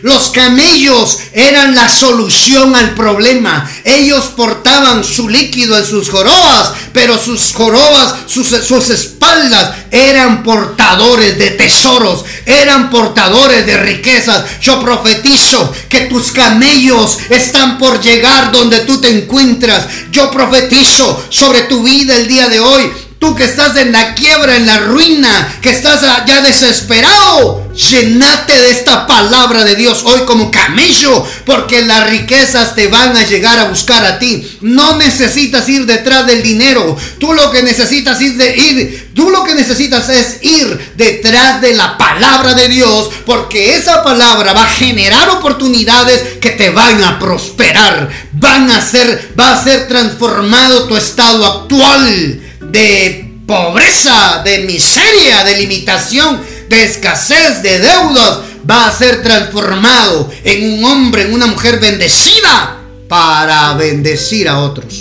[0.02, 3.70] Los camellos eran la solución al problema.
[3.84, 11.38] Ellos portaban su líquido en sus jorobas, pero sus jorobas, sus, sus espaldas eran portadores
[11.38, 14.60] de tesoros, eran portadores de riquezas.
[14.60, 19.86] Yo profetizo que tus camellos están por llegar donde tú te encuentras.
[20.10, 24.56] Yo profetizo sobre tu vida el día de hoy Tú que estás en la quiebra,
[24.56, 30.50] en la ruina, que estás ya desesperado, llenate de esta palabra de Dios hoy como
[30.50, 34.59] camello, porque las riquezas te van a llegar a buscar a ti.
[34.62, 36.96] No necesitas ir detrás del dinero.
[37.18, 41.98] Tú lo que necesitas es ir, tú lo que necesitas es ir detrás de la
[41.98, 48.09] palabra de Dios, porque esa palabra va a generar oportunidades que te van a prosperar,
[48.33, 55.59] van a ser, va a ser transformado tu estado actual de pobreza, de miseria, de
[55.59, 61.80] limitación, de escasez, de deudas, va a ser transformado en un hombre, en una mujer
[61.80, 62.78] bendecida
[63.09, 64.94] para bendecir a otros.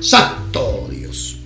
[0.00, 1.36] Santo Dios.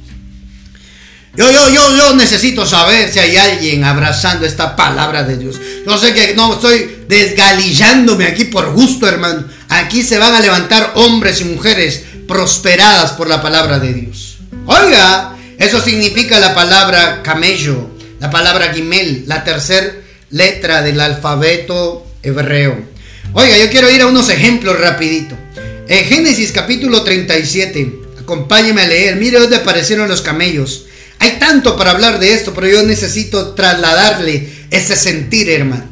[1.36, 5.60] Yo, yo, yo, yo necesito saber si hay alguien abrazando esta palabra de Dios.
[5.86, 9.44] Yo sé que no estoy desgalillándome aquí por gusto, hermano.
[9.68, 14.38] Aquí se van a levantar hombres y mujeres prosperadas por la palabra de Dios.
[14.66, 19.92] Oiga, eso significa la palabra camello, la palabra gimel, la tercera
[20.30, 22.82] letra del alfabeto hebreo.
[23.32, 25.38] Oiga, yo quiero ir a unos ejemplos rapidito.
[25.86, 30.86] En Génesis capítulo 37, acompáñeme a leer, mire dónde aparecieron los camellos.
[31.20, 35.84] Hay tanto para hablar de esto, pero yo necesito trasladarle ese sentir, hermano.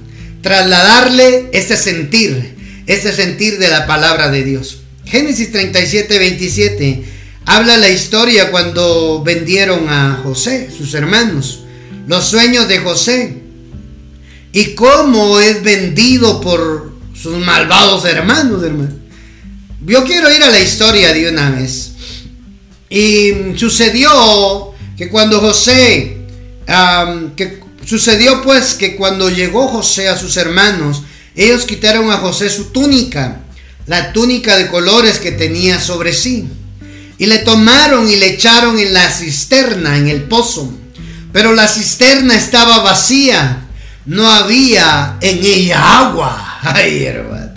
[0.43, 2.57] Trasladarle ese sentir,
[2.89, 4.83] ese sentir de la palabra de Dios.
[5.07, 7.05] Génesis 37, 27
[7.51, 11.65] habla la historia cuando vendieron a José, sus hermanos,
[12.07, 13.43] los sueños de José,
[14.53, 18.95] y cómo es vendido por sus malvados hermanos, hermano.
[19.85, 21.93] Yo quiero ir a la historia de una vez.
[22.89, 26.19] Y sucedió que cuando José,
[27.37, 31.03] que sucedió pues que cuando llegó José a sus hermanos,
[31.35, 33.41] ellos quitaron a José su túnica,
[33.87, 36.49] la túnica de colores que tenía sobre sí.
[37.21, 40.73] Y le tomaron y le echaron en la cisterna, en el pozo.
[41.35, 43.69] Pero la cisterna estaba vacía.
[44.07, 46.59] No había en ella agua.
[46.63, 47.51] Ay, hermano.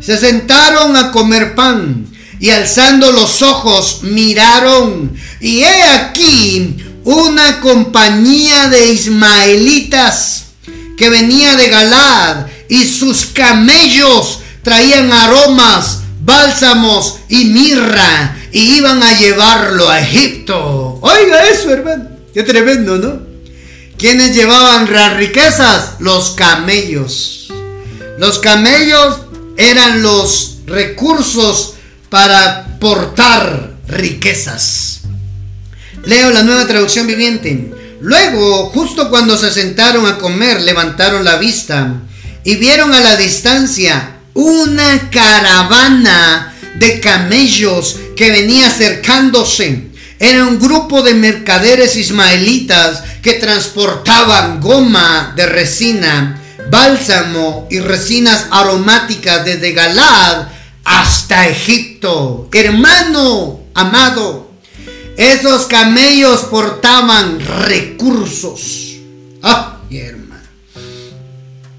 [0.00, 2.06] Se sentaron a comer pan
[2.38, 5.12] y alzando los ojos miraron.
[5.40, 10.44] Y he aquí una compañía de ismaelitas
[10.96, 19.18] que venía de Galad y sus camellos traían aromas, bálsamos y mirra y iban a
[19.18, 20.98] llevarlo a Egipto.
[21.02, 22.08] Oiga eso, hermano.
[22.32, 23.20] Qué tremendo, ¿no?
[23.98, 25.94] ¿Quiénes llevaban las riquezas?
[25.98, 27.52] Los camellos.
[28.16, 29.22] Los camellos
[29.56, 31.74] eran los recursos
[32.08, 35.00] para portar riquezas.
[36.04, 37.72] Leo la nueva traducción viviente.
[38.00, 42.02] Luego, justo cuando se sentaron a comer, levantaron la vista
[42.44, 49.90] y vieron a la distancia una caravana de camellos que venía acercándose.
[50.18, 59.44] Era un grupo de mercaderes ismaelitas que transportaban goma de resina, bálsamo y resinas aromáticas
[59.44, 60.48] desde Galad
[60.84, 62.48] hasta Egipto.
[62.52, 64.50] Hermano amado,
[65.16, 68.96] esos camellos portaban recursos.
[69.42, 70.42] Ah, hermano.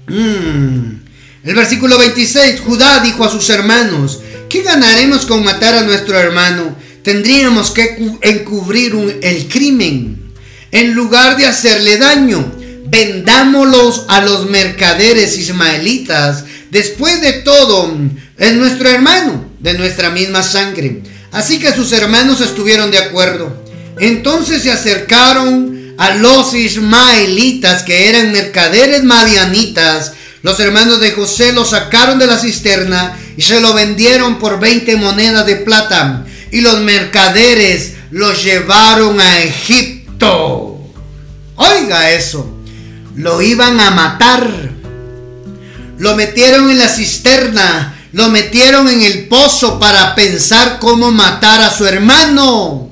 [0.08, 1.05] Mm.
[1.46, 6.76] El versículo 26, Judá dijo a sus hermanos, ¿Qué ganaremos con matar a nuestro hermano?
[7.02, 10.32] Tendríamos que encubrir el crimen.
[10.72, 12.52] En lugar de hacerle daño,
[12.88, 16.44] vendámoslos a los mercaderes ismaelitas.
[16.72, 17.96] Después de todo,
[18.38, 21.02] es nuestro hermano, de nuestra misma sangre.
[21.30, 23.64] Así que sus hermanos estuvieron de acuerdo.
[24.00, 30.12] Entonces se acercaron a los ismaelitas, que eran mercaderes madianitas.
[30.46, 34.94] Los hermanos de José lo sacaron de la cisterna y se lo vendieron por 20
[34.94, 40.78] monedas de plata y los mercaderes los llevaron a Egipto.
[41.56, 42.48] Oiga eso,
[43.16, 44.48] lo iban a matar.
[45.98, 51.70] Lo metieron en la cisterna, lo metieron en el pozo para pensar cómo matar a
[51.70, 52.85] su hermano.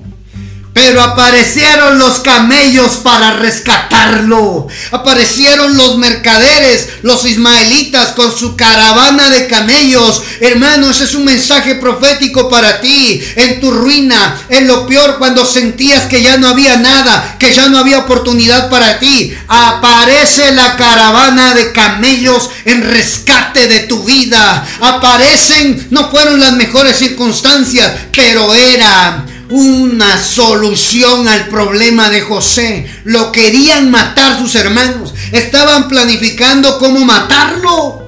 [0.75, 4.67] Pero aparecieron los camellos para rescatarlo.
[4.91, 10.21] Aparecieron los mercaderes, los ismaelitas con su caravana de camellos.
[10.41, 13.23] Hermanos, es un mensaje profético para ti.
[13.37, 17.69] En tu ruina, en lo peor, cuando sentías que ya no había nada, que ya
[17.69, 19.33] no había oportunidad para ti.
[19.47, 24.67] Aparece la caravana de camellos en rescate de tu vida.
[24.81, 32.87] Aparecen, no fueron las mejores circunstancias, pero era una solución al problema de José.
[33.05, 35.15] Lo querían matar sus hermanos.
[35.33, 38.03] Estaban planificando cómo matarlo.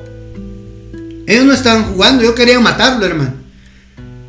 [1.26, 3.34] Ellos no estaban jugando, yo quería matarlo, hermano.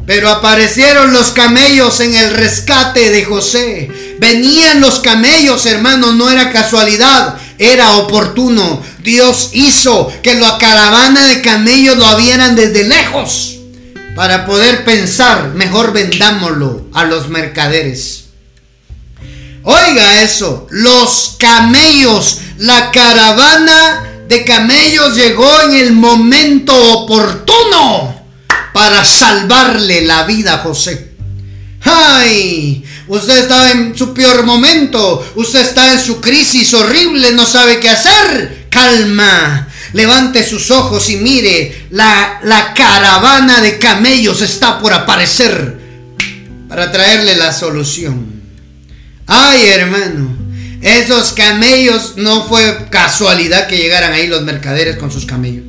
[0.06, 3.92] Pero aparecieron los camellos en el rescate de José.
[4.20, 8.82] Venían los camellos, hermano, no era casualidad, era oportuno.
[9.04, 13.57] Dios hizo que la caravana de camellos lo vieran desde lejos
[14.18, 18.30] para poder pensar, mejor vendámoslo a los mercaderes.
[19.62, 28.26] Oiga eso, los camellos, la caravana de camellos llegó en el momento oportuno
[28.74, 31.12] para salvarle la vida a José.
[31.84, 32.84] ¡Ay!
[33.08, 37.90] Usted está en su peor momento, usted está en su crisis horrible, no sabe qué
[37.90, 38.66] hacer.
[38.72, 45.78] Calma, levante sus ojos y mire, la, la caravana de camellos está por aparecer
[46.68, 48.42] para traerle la solución.
[49.26, 50.36] Ay, hermano,
[50.82, 55.66] esos camellos no fue casualidad que llegaran ahí los mercaderes con sus camellos.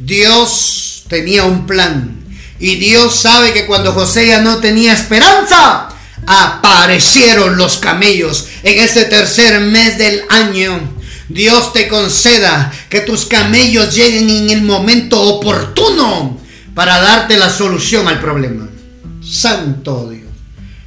[0.00, 2.24] Dios tenía un plan.
[2.58, 5.88] Y Dios sabe que cuando José ya no tenía esperanza,
[6.26, 10.95] aparecieron los camellos en ese tercer mes del año
[11.28, 16.40] Dios te conceda que tus camellos lleguen en el momento oportuno
[16.74, 18.68] para darte la solución al problema.
[19.22, 20.22] Santo Dios.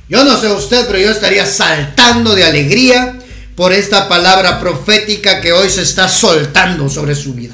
[0.08, 3.20] Yo no sé usted, pero yo estaría saltando de alegría
[3.56, 7.54] por esta palabra profética que hoy se está soltando sobre su vida.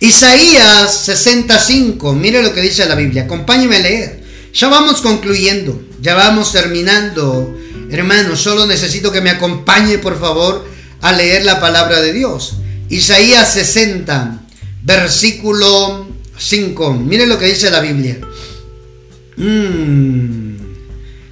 [0.00, 4.24] Isaías 65, mire lo que dice la Biblia, acompáñeme a leer.
[4.54, 7.54] Ya vamos concluyendo, ya vamos terminando.
[7.90, 10.66] Hermano, solo necesito que me acompañe, por favor,
[11.00, 12.54] a leer la palabra de Dios.
[12.88, 14.42] Isaías 60,
[14.82, 16.94] versículo 5.
[16.94, 18.18] Mire lo que dice la Biblia.
[19.36, 20.56] Mm,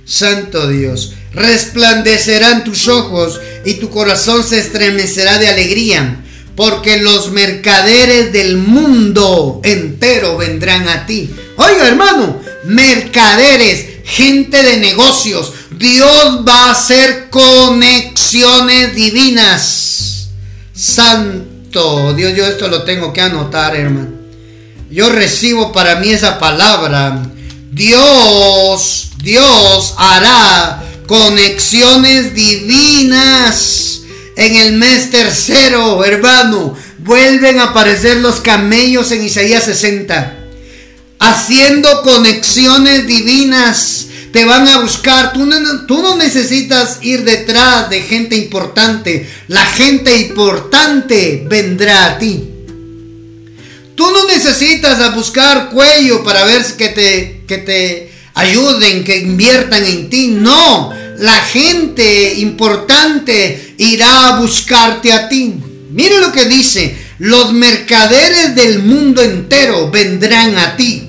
[0.04, 6.24] santo Dios, resplandecerán tus ojos y tu corazón se estremecerá de alegría,
[6.56, 11.30] porque los mercaderes del mundo entero vendrán a ti.
[11.56, 20.28] Oiga hermano, mercaderes, gente de negocios, Dios va a hacer conexiones divinas.
[20.74, 24.10] Santo Dios, yo esto lo tengo que anotar, hermano.
[24.90, 27.22] Yo recibo para mí esa palabra.
[27.70, 34.00] Dios, Dios hará conexiones divinas
[34.36, 36.74] en el mes tercero, hermano.
[36.98, 40.34] Vuelven a aparecer los camellos en Isaías 60.
[41.20, 44.07] Haciendo conexiones divinas
[44.38, 45.32] te van a buscar.
[45.32, 49.28] Tú no, necesitas ir detrás de gente importante.
[49.48, 52.44] La gente importante vendrá a ti.
[53.96, 60.08] Tú no necesitas buscar cuello para ver que te, que te ayuden, que inviertan en
[60.08, 60.28] ti.
[60.28, 65.52] No, la gente importante irá a buscarte a ti.
[65.90, 71.07] Mire lo que dice, los mercaderes del mundo entero vendrán a ti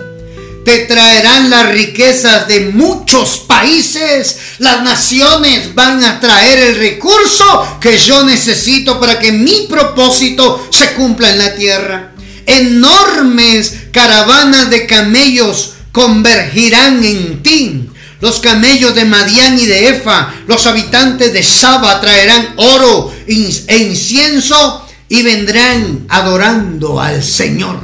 [0.63, 4.37] te traerán las riquezas de muchos países.
[4.59, 10.93] Las naciones van a traer el recurso que yo necesito para que mi propósito se
[10.93, 12.11] cumpla en la tierra.
[12.45, 17.89] Enormes caravanas de camellos convergirán en ti.
[18.21, 24.85] Los camellos de Madián y de Efa, los habitantes de Saba traerán oro e incienso
[25.07, 27.79] y vendrán adorando al Señor.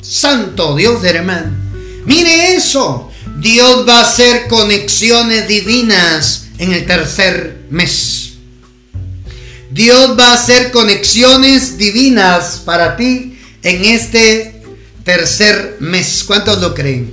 [0.00, 1.63] Santo Dios de hermano.
[2.06, 3.10] Mire eso.
[3.38, 8.34] Dios va a hacer conexiones divinas en el tercer mes.
[9.70, 14.62] Dios va a hacer conexiones divinas para ti en este
[15.02, 16.24] tercer mes.
[16.26, 17.12] ¿Cuántos lo creen?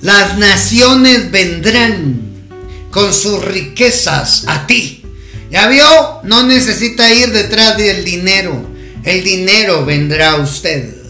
[0.00, 2.48] Las naciones vendrán
[2.90, 5.02] con sus riquezas a ti.
[5.50, 5.84] ¿Ya vio?
[6.24, 8.70] No necesita ir detrás del dinero.
[9.04, 11.03] El dinero vendrá a usted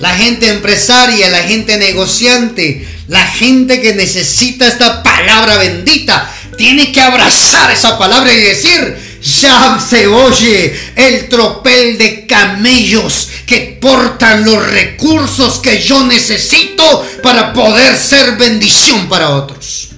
[0.00, 7.02] la gente empresaria, la gente negociante, la gente que necesita esta palabra bendita, tiene que
[7.02, 8.96] abrazar esa palabra y decir,
[9.42, 17.52] ya se oye el tropel de camellos que portan los recursos que yo necesito para
[17.52, 19.88] poder ser bendición para otros.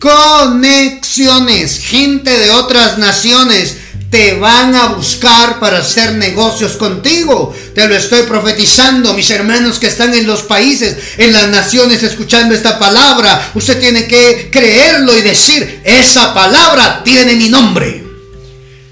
[0.00, 3.76] conexiones, gente de otras naciones
[4.12, 7.56] te van a buscar para hacer negocios contigo.
[7.74, 12.54] Te lo estoy profetizando, mis hermanos que están en los países, en las naciones escuchando
[12.54, 13.52] esta palabra.
[13.54, 18.04] Usted tiene que creerlo y decir, esa palabra tiene mi nombre.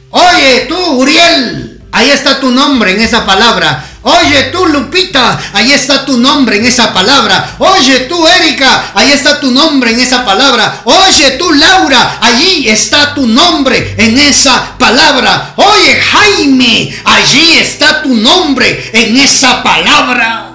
[0.09, 3.87] Oye, tú, Uriel, ahí está tu nombre en esa palabra.
[4.03, 7.57] Oye tú, Lupita, ahí está tu nombre en esa palabra.
[7.59, 10.81] Oye tú, Erika, ahí está tu nombre en esa palabra.
[10.85, 15.53] Oye tú, Laura, allí está tu nombre en esa palabra.
[15.57, 20.55] Oye, Jaime, allí está tu nombre en esa palabra.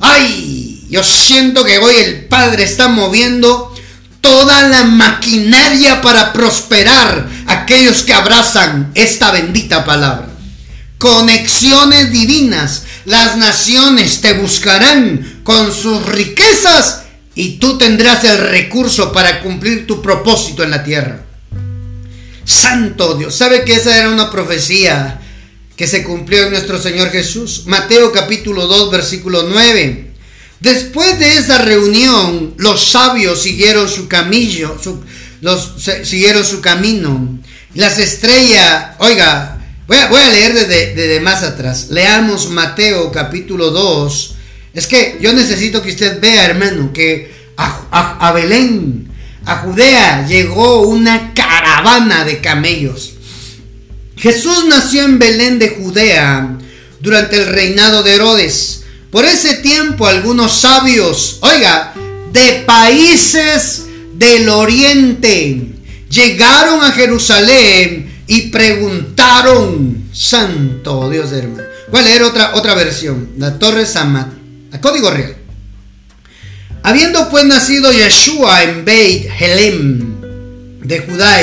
[0.00, 3.72] Ay, yo siento que hoy el Padre está moviendo
[4.20, 10.29] toda la maquinaria para prosperar aquellos que abrazan esta bendita palabra
[11.00, 12.84] conexiones divinas.
[13.06, 20.02] Las naciones te buscarán con sus riquezas y tú tendrás el recurso para cumplir tu
[20.02, 21.24] propósito en la tierra.
[22.44, 25.20] Santo Dios, ¿sabe que esa era una profecía
[25.74, 27.62] que se cumplió en nuestro Señor Jesús?
[27.66, 30.10] Mateo capítulo 2 versículo 9.
[30.60, 34.76] Después de esa reunión, los sabios siguieron su camino,
[36.02, 37.38] siguieron su camino.
[37.72, 39.59] Las estrellas, oiga,
[39.90, 41.88] Voy a, leer desde, más atrás.
[41.90, 44.34] Leamos Mateo capítulo 2.
[44.72, 49.10] Es que yo necesito que usted vea, hermano, que a, Belén,
[49.44, 53.14] a Judea, llegó una caravana de camellos.
[54.16, 56.56] Jesús nació en Belén de Judea
[57.00, 58.84] durante el reinado de Herodes.
[59.10, 61.94] Por ese tiempo algunos sabios, oiga,
[62.32, 65.66] de países del oriente,
[66.08, 71.64] llegaron a Jerusalén y preguntaron, Santo Dios hermano.
[71.90, 74.28] Voy a leer otra, otra versión, la Torre Samat,
[74.70, 75.34] a código real.
[76.84, 80.20] Habiendo pues nacido Yeshua en Beit Helem
[80.80, 81.40] de Judá,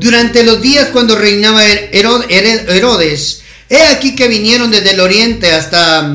[0.00, 6.12] durante los días cuando reinaba Herodes, he aquí que vinieron desde el oriente hasta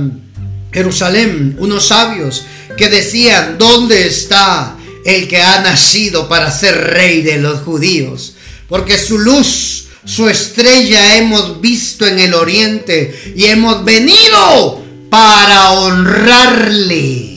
[0.74, 2.44] Jerusalén unos sabios
[2.76, 4.76] que decían, ¿dónde está
[5.06, 8.36] el que ha nacido para ser rey de los judíos?
[8.68, 17.36] Porque su luz su estrella hemos visto en el oriente y hemos venido para honrarle.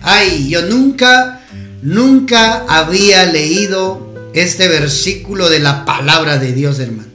[0.00, 1.40] Ay, yo nunca,
[1.82, 7.08] nunca había leído este versículo de la palabra de Dios, hermano.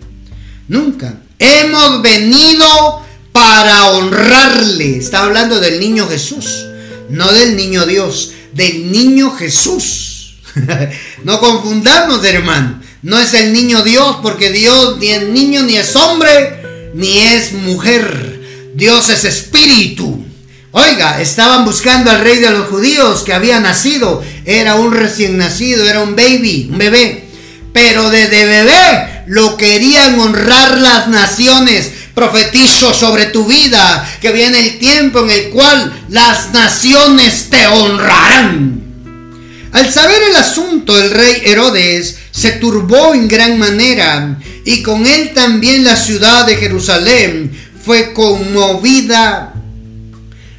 [0.67, 1.21] Nunca.
[1.39, 4.97] Hemos venido para honrarle.
[4.97, 6.65] Está hablando del niño Jesús,
[7.09, 10.35] no del niño Dios, del niño Jesús.
[11.23, 12.81] no confundamos, hermano.
[13.03, 17.51] No es el niño Dios, porque Dios ni es niño, ni es hombre, ni es
[17.51, 18.39] mujer.
[18.75, 20.23] Dios es espíritu.
[20.71, 24.23] Oiga, estaban buscando al rey de los judíos que había nacido.
[24.45, 27.25] Era un recién nacido, era un baby, un bebé.
[27.73, 31.91] Pero desde bebé lo querían honrar las naciones.
[32.15, 38.82] Profetizo sobre tu vida que viene el tiempo en el cual las naciones te honrarán.
[39.73, 45.31] Al saber el asunto, el rey Herodes se turbó en gran manera y con él
[45.33, 47.51] también la ciudad de Jerusalén
[47.83, 49.55] fue conmovida,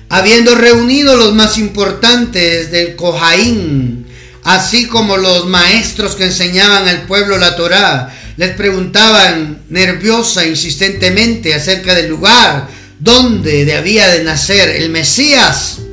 [0.09, 4.05] habiendo reunido los más importantes del Cojaín,
[4.43, 11.95] así como los maestros que enseñaban al pueblo la Torá, les preguntaban nerviosa, insistentemente acerca
[11.95, 15.84] del lugar donde debía de nacer el Mesías.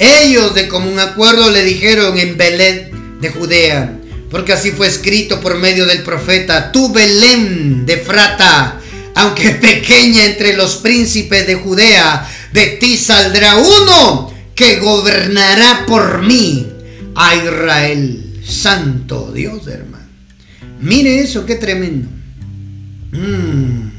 [0.00, 3.98] Ellos de común acuerdo le dijeron en Belén de Judea,
[4.30, 8.80] porque así fue escrito por medio del profeta, tú Belén de Frata,
[9.14, 16.66] aunque pequeña entre los príncipes de Judea, de ti saldrá uno que gobernará por mí
[17.14, 18.40] a Israel.
[18.42, 20.06] Santo Dios, hermano.
[20.80, 22.08] Mire eso, qué tremendo.
[23.12, 23.90] Mm.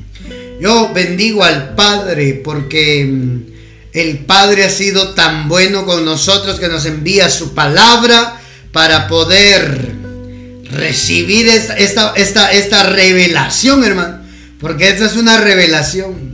[0.60, 3.51] Yo bendigo al Padre porque mm,
[3.94, 9.92] el Padre ha sido tan bueno con nosotros que nos envía su palabra para poder
[10.72, 11.76] recibir esta,
[12.16, 14.22] esta, esta, revelación, hermano.
[14.60, 16.32] Porque esta es una revelación.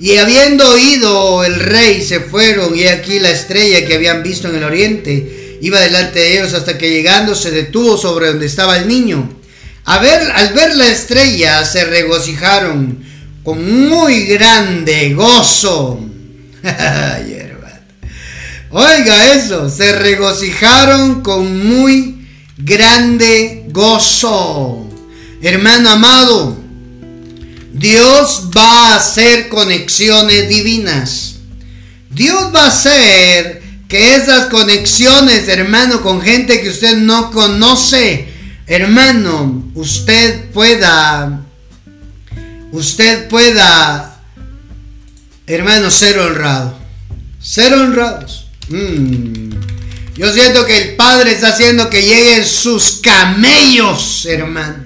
[0.00, 4.56] Y habiendo oído el rey, se fueron, y aquí la estrella que habían visto en
[4.56, 8.88] el oriente iba delante de ellos hasta que llegando se detuvo sobre donde estaba el
[8.88, 9.30] niño.
[9.84, 13.04] A ver, al ver la estrella se regocijaron
[13.44, 16.00] con muy grande gozo.
[18.72, 24.88] Oiga eso, se regocijaron con muy grande gozo.
[25.42, 26.56] Hermano amado,
[27.72, 31.36] Dios va a hacer conexiones divinas.
[32.10, 38.28] Dios va a hacer que esas conexiones, hermano, con gente que usted no conoce,
[38.66, 41.40] hermano, usted pueda,
[42.70, 44.19] usted pueda,
[45.54, 46.78] hermano, ser honrado.
[47.40, 48.46] Ser honrados.
[48.68, 49.50] Mm.
[50.16, 54.84] Yo siento que el Padre está haciendo que lleguen sus camellos, hermano.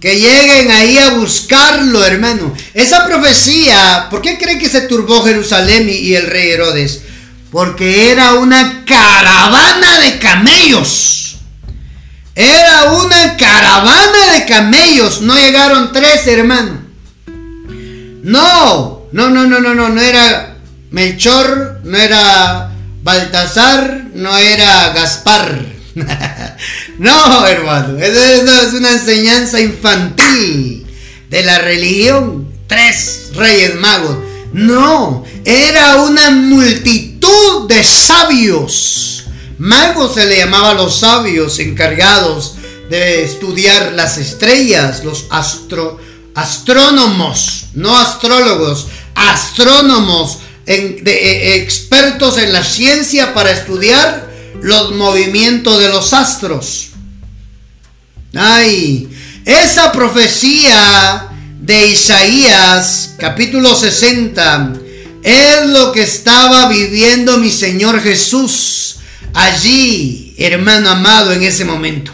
[0.00, 2.52] Que lleguen ahí a buscarlo, hermano.
[2.74, 7.00] Esa profecía, ¿por qué cree que se turbó Jerusalén y el rey Herodes?
[7.50, 11.36] Porque era una caravana de camellos.
[12.34, 15.20] Era una caravana de camellos.
[15.20, 16.82] No llegaron tres, hermano.
[18.24, 20.56] No, no, no, no, no, no, no era
[20.90, 22.72] Melchor, no era
[23.04, 25.66] Baltasar, no era Gaspar.
[26.98, 28.20] no, hermano, eso,
[28.66, 30.84] es una enseñanza infantil
[31.30, 32.48] de la religión.
[32.66, 34.16] Tres reyes magos.
[34.52, 39.26] No, era una multitud de sabios.
[39.58, 42.56] Magos se le llamaba a los sabios encargados
[42.90, 45.26] de estudiar las estrellas, los
[46.34, 48.88] astrónomos, no astrólogos,
[49.32, 54.30] astrónomos, de, eh, expertos en la ciencia para estudiar
[54.62, 56.90] los movimientos de los astros.
[58.34, 59.08] Ay,
[59.44, 61.28] esa profecía
[61.60, 64.72] de Isaías, capítulo 60,
[65.22, 68.96] es lo que estaba viviendo mi Señor Jesús
[69.34, 72.12] allí, hermano amado, en ese momento.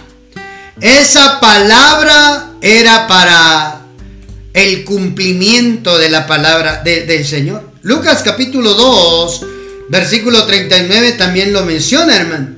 [0.81, 3.80] Esa palabra era para
[4.53, 7.71] el cumplimiento de la palabra del Señor.
[7.83, 9.47] Lucas capítulo 2,
[9.89, 12.57] versículo 39 también lo menciona, hermano.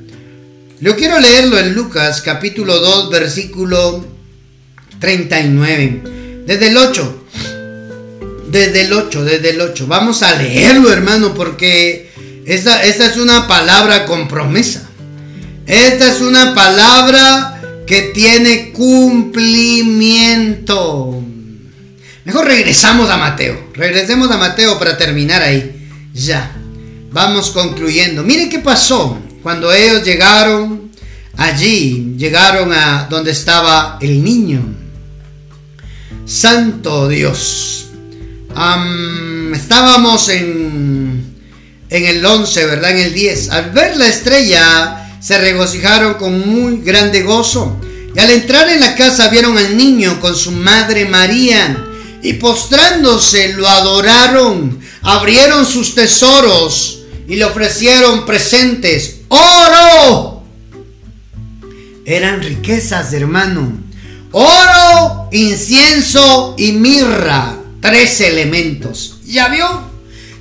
[0.81, 4.07] Yo quiero leerlo en Lucas capítulo 2, versículo
[4.99, 6.03] 39.
[6.47, 7.27] Desde el 8.
[8.49, 9.87] Desde el 8, desde el 8.
[9.87, 12.11] Vamos a leerlo, hermano, porque
[12.47, 14.89] esta, esta es una palabra con promesa.
[15.67, 21.23] Esta es una palabra que tiene cumplimiento.
[22.25, 23.71] Mejor regresamos a Mateo.
[23.75, 25.89] Regresemos a Mateo para terminar ahí.
[26.15, 26.57] Ya.
[27.11, 28.23] Vamos concluyendo.
[28.23, 30.93] Miren qué pasó cuando ellos llegaron
[31.37, 32.15] allí.
[32.17, 34.63] Llegaron a donde estaba el niño.
[36.25, 37.89] Santo Dios.
[39.55, 41.35] estábamos en,
[41.91, 42.93] en el 11, ¿verdad?
[42.93, 43.51] En el 10.
[43.51, 47.81] Al ver la estrella, se regocijaron con muy grande gozo.
[48.15, 51.89] Y al entrar en la casa vieron al niño con su madre María
[52.23, 60.45] y postrándose lo adoraron, abrieron sus tesoros y le ofrecieron presentes, oro.
[62.05, 63.81] Eran riquezas, hermano.
[64.33, 69.19] Oro, incienso y mirra, tres elementos.
[69.25, 69.67] ¿Ya vio?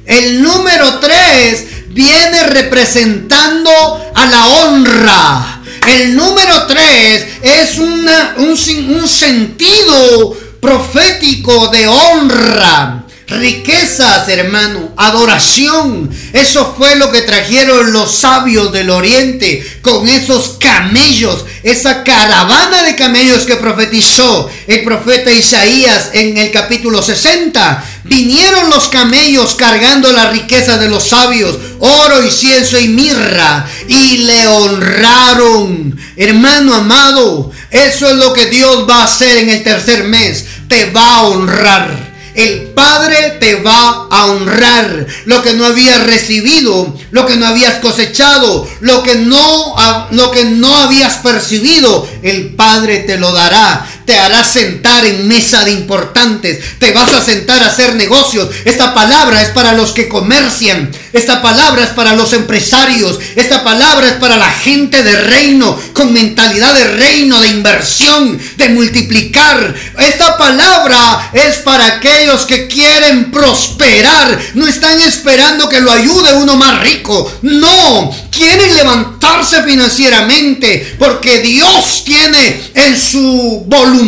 [0.05, 3.71] El número tres viene representando
[4.13, 5.61] a la honra.
[5.87, 16.09] El número tres es una, un, un sentido profético de honra, riquezas, hermano, adoración.
[16.33, 22.95] Eso fue lo que trajeron los sabios del oriente con esos camellos, esa caravana de
[22.95, 27.83] camellos que profetizó el profeta Isaías en el capítulo 60.
[28.03, 34.47] Vinieron los camellos cargando la riqueza de los sabios, oro, incienso y mirra, y le
[34.47, 35.97] honraron.
[36.17, 40.45] Hermano amado, eso es lo que Dios va a hacer en el tercer mes.
[40.67, 42.10] Te va a honrar.
[42.35, 47.79] El Padre te va a honrar lo que no habías recibido, lo que no habías
[47.79, 49.75] cosechado, lo que no,
[50.11, 52.07] lo que no habías percibido.
[52.21, 57.23] El Padre te lo dará te hará sentar en mesa de importantes, te vas a
[57.23, 58.49] sentar a hacer negocios.
[58.65, 64.09] Esta palabra es para los que comercian, esta palabra es para los empresarios, esta palabra
[64.09, 69.73] es para la gente de reino, con mentalidad de reino, de inversión, de multiplicar.
[69.97, 76.57] Esta palabra es para aquellos que quieren prosperar, no están esperando que lo ayude uno
[76.57, 84.00] más rico, no, quieren levantarse financieramente porque Dios tiene en su voluntad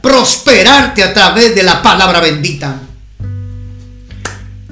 [0.00, 2.80] prosperarte a través de la palabra bendita.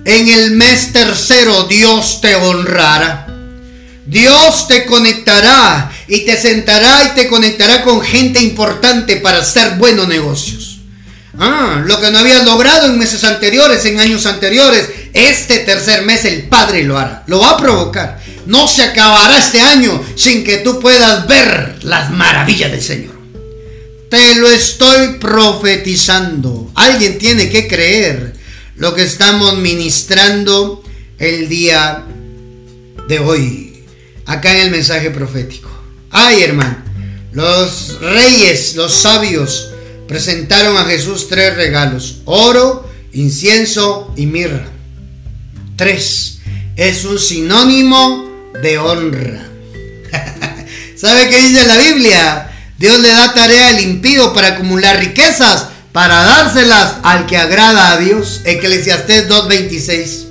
[0.05, 3.27] En el mes tercero Dios te honrará.
[4.07, 10.07] Dios te conectará y te sentará y te conectará con gente importante para hacer buenos
[10.07, 10.79] negocios.
[11.39, 16.25] Ah, lo que no habías logrado en meses anteriores, en años anteriores, este tercer mes
[16.25, 18.21] el Padre lo hará, lo va a provocar.
[18.47, 23.16] No se acabará este año sin que tú puedas ver las maravillas del Señor.
[24.11, 26.71] Te lo estoy profetizando.
[26.75, 28.35] Alguien tiene que creer
[28.77, 30.83] lo que estamos ministrando
[31.19, 32.05] el día
[33.09, 33.85] de hoy,
[34.27, 35.71] acá en el mensaje profético.
[36.11, 36.77] Ay, hermano,
[37.33, 39.73] los reyes, los sabios,
[40.07, 44.69] presentaron a Jesús tres regalos, oro, incienso y mirra.
[45.77, 46.39] Tres,
[46.77, 49.49] es un sinónimo de honra.
[50.97, 52.56] ¿Sabe qué dice la Biblia?
[52.79, 57.99] Dios le da tarea al impío para acumular riquezas, para dárselas al que agrada a
[57.99, 58.43] Dios.
[58.45, 60.27] Eclesiastés 2.26.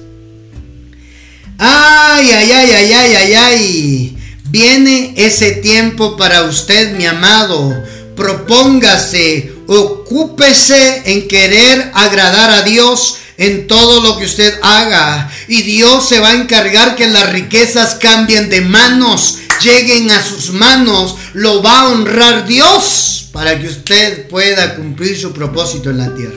[1.58, 4.18] Ay, ay, ay, ay, ay, ay, ay.
[4.50, 7.84] Viene ese tiempo para usted, mi amado.
[8.16, 15.32] Propóngase, ocúpese en querer agradar a Dios en todo lo que usted haga.
[15.48, 20.52] Y Dios se va a encargar que las riquezas cambien de manos, lleguen a sus
[20.52, 21.16] manos.
[21.34, 26.36] Lo va a honrar Dios para que usted pueda cumplir su propósito en la tierra.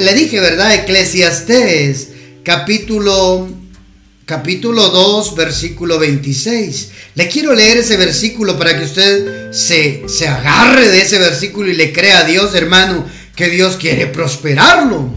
[0.00, 0.74] Le dije, ¿verdad?
[0.74, 2.08] Eclesiastés,
[2.42, 3.48] capítulo
[4.26, 6.90] capítulo 2, versículo 26.
[7.14, 11.74] Le quiero leer ese versículo para que usted se, se agarre de ese versículo y
[11.74, 13.04] le crea a Dios, hermano,
[13.36, 15.10] que Dios quiere prosperarlo.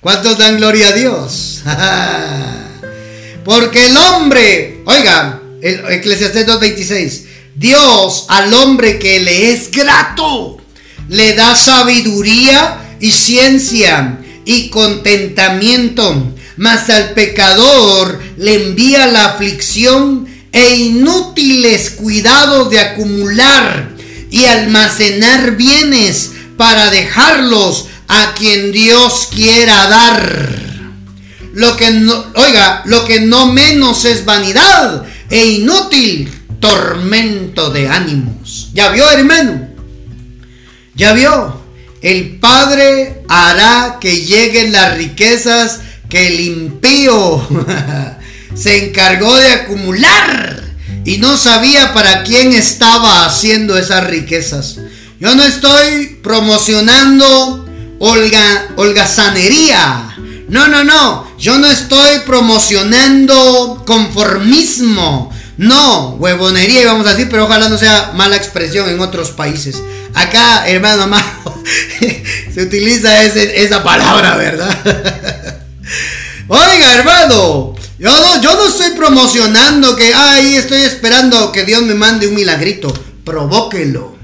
[0.00, 1.62] ¿Cuántos dan gloria a Dios?
[3.44, 7.22] Porque el hombre, oiga, Eclesiastés 2.26,
[7.54, 10.58] Dios al hombre que le es grato,
[11.08, 20.74] le da sabiduría y ciencia y contentamiento mas al pecador le envía la aflicción e
[20.74, 23.90] inútiles cuidados de acumular
[24.30, 30.58] y almacenar bienes para dejarlos a quien Dios quiera dar.
[31.54, 38.70] Lo que no, oiga, lo que no menos es vanidad e inútil tormento de ánimos.
[38.72, 39.68] ¿Ya vio, hermano?
[40.94, 41.62] ¿Ya vio?
[42.02, 47.46] El Padre hará que lleguen las riquezas que el impío
[48.54, 50.64] se encargó de acumular
[51.04, 54.78] y no sabía para quién estaba haciendo esas riquezas.
[55.20, 57.66] Yo no estoy promocionando
[57.98, 60.16] holga, holgazanería.
[60.48, 61.28] No, no, no.
[61.38, 65.30] Yo no estoy promocionando conformismo.
[65.58, 69.82] No, huevonería, vamos a decir, pero ojalá no sea mala expresión en otros países.
[70.14, 71.62] Acá, hermano amado,
[72.54, 74.70] se utiliza esa palabra, ¿verdad?
[76.48, 81.94] Oiga, hermano, yo no, yo no estoy promocionando que, ay, estoy esperando que Dios me
[81.94, 82.92] mande un milagrito.
[83.24, 84.17] Provóquelo.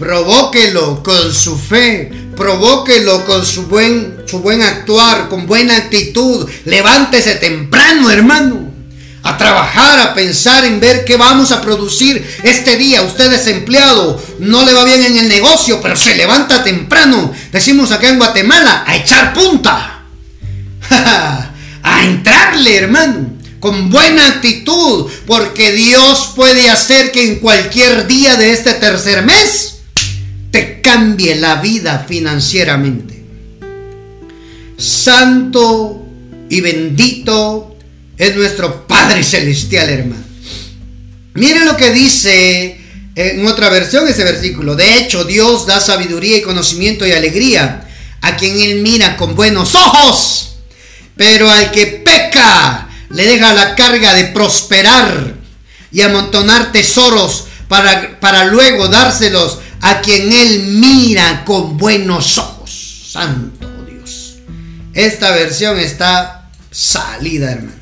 [0.00, 2.10] Provóquelo con su fe.
[2.34, 6.48] Provóquelo con su buen, su buen actuar, con buena actitud.
[6.64, 8.72] Levántese temprano, hermano.
[9.22, 13.02] A trabajar, a pensar en ver qué vamos a producir este día.
[13.02, 17.30] Usted es empleado, no le va bien en el negocio, pero se levanta temprano.
[17.52, 20.04] Decimos acá en Guatemala, a echar punta.
[21.82, 28.52] a entrarle, hermano, con buena actitud, porque Dios puede hacer que en cualquier día de
[28.54, 29.79] este tercer mes
[30.50, 33.22] te cambie la vida financieramente.
[34.76, 36.06] Santo
[36.48, 37.76] y bendito
[38.16, 40.24] es nuestro Padre Celestial, hermano.
[41.34, 42.80] Miren lo que dice
[43.14, 44.74] en otra versión ese versículo.
[44.74, 47.86] De hecho, Dios da sabiduría y conocimiento y alegría
[48.22, 50.56] a quien Él mira con buenos ojos.
[51.16, 55.34] Pero al que peca le deja la carga de prosperar
[55.92, 63.08] y amontonar tesoros para, para luego dárselos a quien él mira con buenos ojos.
[63.10, 64.36] Santo Dios.
[64.94, 67.80] Esta versión está salida, hermano.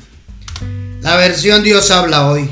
[1.01, 2.49] La versión Dios habla hoy.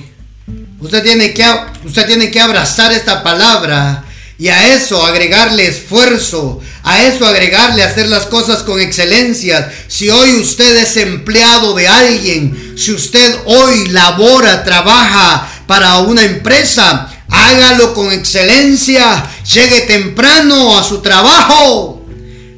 [0.79, 1.43] Usted tiene que,
[1.85, 4.05] usted tiene que abrazar esta palabra
[4.39, 9.71] y a eso agregarle esfuerzo, a eso agregarle hacer las cosas con excelencia.
[9.87, 17.09] Si hoy usted es empleado de alguien, si usted hoy labora, trabaja para una empresa,
[17.29, 21.93] hágalo con excelencia, llegue temprano a su trabajo.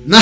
[0.09, 0.17] No,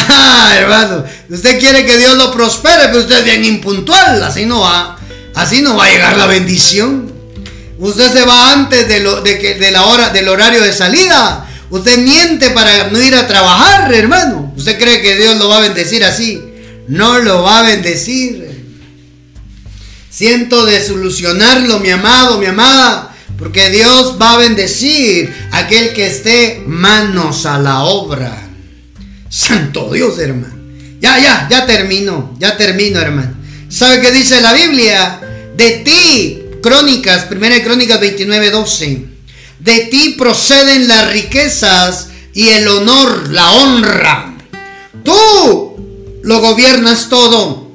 [0.52, 5.00] hermano, usted quiere que Dios lo prospere, pero usted es bien impuntual, así no va,
[5.34, 7.10] así no va a llegar la bendición.
[7.80, 11.48] Usted se va antes de, lo, de, que, de la hora, del horario de salida.
[11.70, 14.52] Usted miente para no ir a trabajar, hermano.
[14.58, 16.44] ¿Usted cree que Dios lo va a bendecir así?
[16.88, 18.48] No lo va a bendecir.
[20.10, 26.64] Siento desolucionarlo, mi amado, mi amada, porque Dios va a bendecir a aquel que esté
[26.66, 28.48] manos a la obra.
[29.30, 30.56] Santo Dios, hermano.
[31.00, 33.36] Ya, ya, ya termino, ya termino, hermano.
[33.70, 35.20] ¿Sabe qué dice la Biblia?
[35.56, 39.06] De ti, Crónicas, primera Crónicas 29, 12.
[39.60, 44.38] De ti proceden las riquezas y el honor, la honra.
[45.04, 47.72] Tú lo gobiernas todo.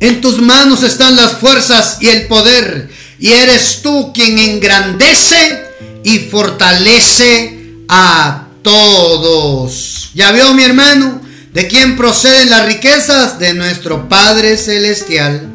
[0.00, 2.90] En tus manos están las fuerzas y el poder.
[3.22, 5.64] Y eres tú quien engrandece
[6.02, 7.56] y fortalece
[7.88, 10.10] a todos.
[10.12, 11.22] ¿Ya vio mi hermano?
[11.52, 13.38] ¿De quién proceden las riquezas?
[13.38, 15.52] De nuestro Padre Celestial.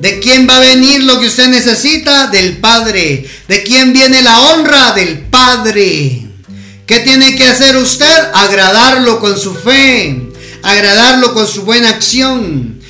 [0.00, 2.28] ¿De quién va a venir lo que usted necesita?
[2.28, 3.28] Del Padre.
[3.48, 4.92] ¿De quién viene la honra?
[4.92, 6.22] Del Padre.
[6.86, 8.30] ¿Qué tiene que hacer usted?
[8.32, 10.22] Agradarlo con su fe,
[10.62, 12.80] agradarlo con su buena acción.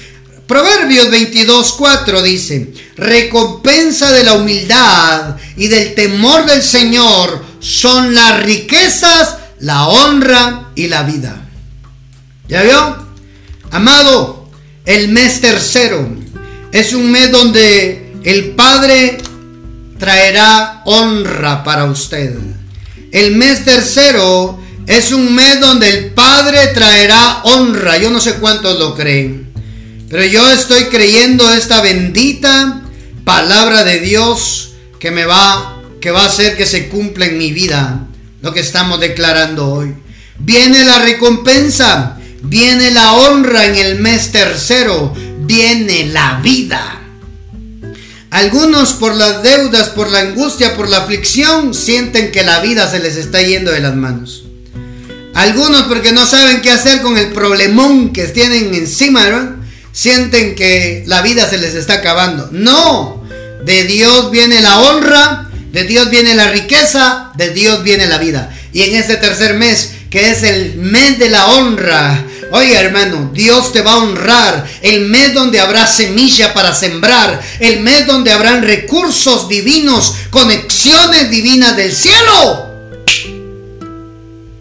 [0.46, 9.36] Proverbios 22.4 dice, recompensa de la humildad y del temor del Señor son las riquezas,
[9.60, 11.48] la honra y la vida.
[12.46, 13.06] ¿Ya vio?
[13.70, 14.50] Amado,
[14.84, 16.08] el mes tercero
[16.72, 19.18] es un mes donde el Padre
[19.98, 22.36] traerá honra para usted.
[23.12, 27.96] El mes tercero es un mes donde el Padre traerá honra.
[27.96, 29.43] Yo no sé cuántos lo creen.
[30.08, 32.82] Pero yo estoy creyendo esta bendita
[33.24, 37.50] palabra de Dios que me va que va a hacer que se cumpla en mi
[37.50, 38.06] vida
[38.42, 39.94] lo que estamos declarando hoy.
[40.38, 47.00] Viene la recompensa, viene la honra en el mes tercero, viene la vida.
[48.28, 52.98] Algunos por las deudas, por la angustia, por la aflicción, sienten que la vida se
[52.98, 54.44] les está yendo de las manos.
[55.32, 59.53] Algunos porque no saben qué hacer con el problemón que tienen encima, ¿verdad?
[59.94, 62.50] Sienten que la vida se les está acabando.
[62.52, 63.24] No,
[63.64, 68.54] de Dios viene la honra, de Dios viene la riqueza, de Dios viene la vida.
[68.74, 73.72] Y en este tercer mes, que es el mes de la honra, Oiga hermano, Dios
[73.72, 74.64] te va a honrar.
[74.80, 77.42] El mes donde habrá semilla para sembrar.
[77.58, 82.70] El mes donde habrán recursos divinos, conexiones divinas del cielo.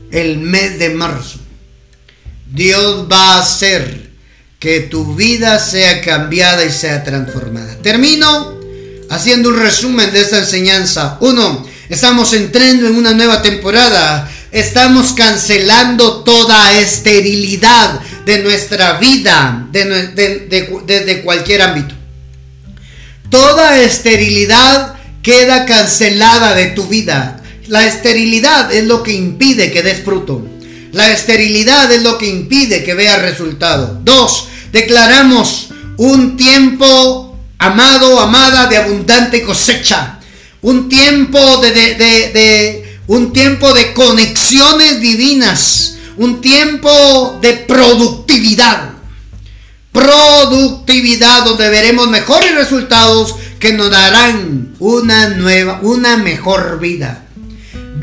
[0.09, 1.39] El mes de marzo.
[2.51, 4.02] Dios va a hacer
[4.63, 7.75] que tu vida sea cambiada y sea transformada.
[7.83, 8.57] Termino
[9.09, 11.17] haciendo un resumen de esta enseñanza.
[11.19, 14.31] Uno, estamos entrando en una nueva temporada.
[14.53, 21.93] Estamos cancelando toda esterilidad de nuestra vida, desde cualquier ámbito.
[23.29, 27.43] Toda esterilidad queda cancelada de tu vida.
[27.67, 30.47] La esterilidad es lo que impide que des fruto.
[30.93, 33.99] La esterilidad es lo que impide que veas resultado.
[34.05, 40.19] Dos, declaramos un tiempo amado, amada, de abundante cosecha.
[40.61, 45.97] Un tiempo de, de, un tiempo de conexiones divinas.
[46.17, 48.93] Un tiempo de productividad.
[49.91, 57.22] Productividad donde veremos mejores resultados que nos darán una nueva, una mejor vida.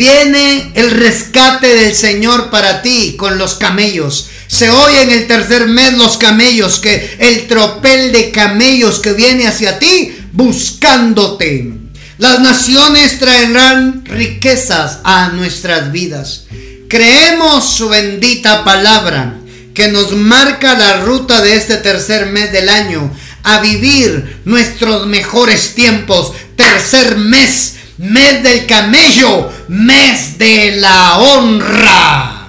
[0.01, 4.31] Viene el rescate del Señor para ti con los camellos.
[4.47, 9.47] Se oye en el tercer mes los camellos, que el tropel de camellos que viene
[9.47, 11.75] hacia ti buscándote.
[12.17, 16.47] Las naciones traerán riquezas a nuestras vidas.
[16.89, 19.37] Creemos su bendita palabra
[19.75, 25.75] que nos marca la ruta de este tercer mes del año a vivir nuestros mejores
[25.75, 26.33] tiempos.
[26.57, 32.49] Tercer mes, mes del camello, mes de la honra.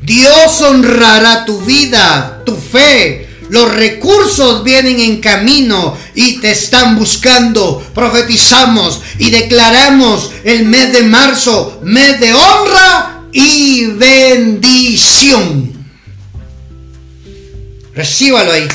[0.00, 3.28] Dios honrará tu vida, tu fe.
[3.50, 7.86] Los recursos vienen en camino y te están buscando.
[7.94, 15.72] Profetizamos y declaramos el mes de marzo, mes de honra y bendición.
[17.94, 18.66] Recíbalo ahí.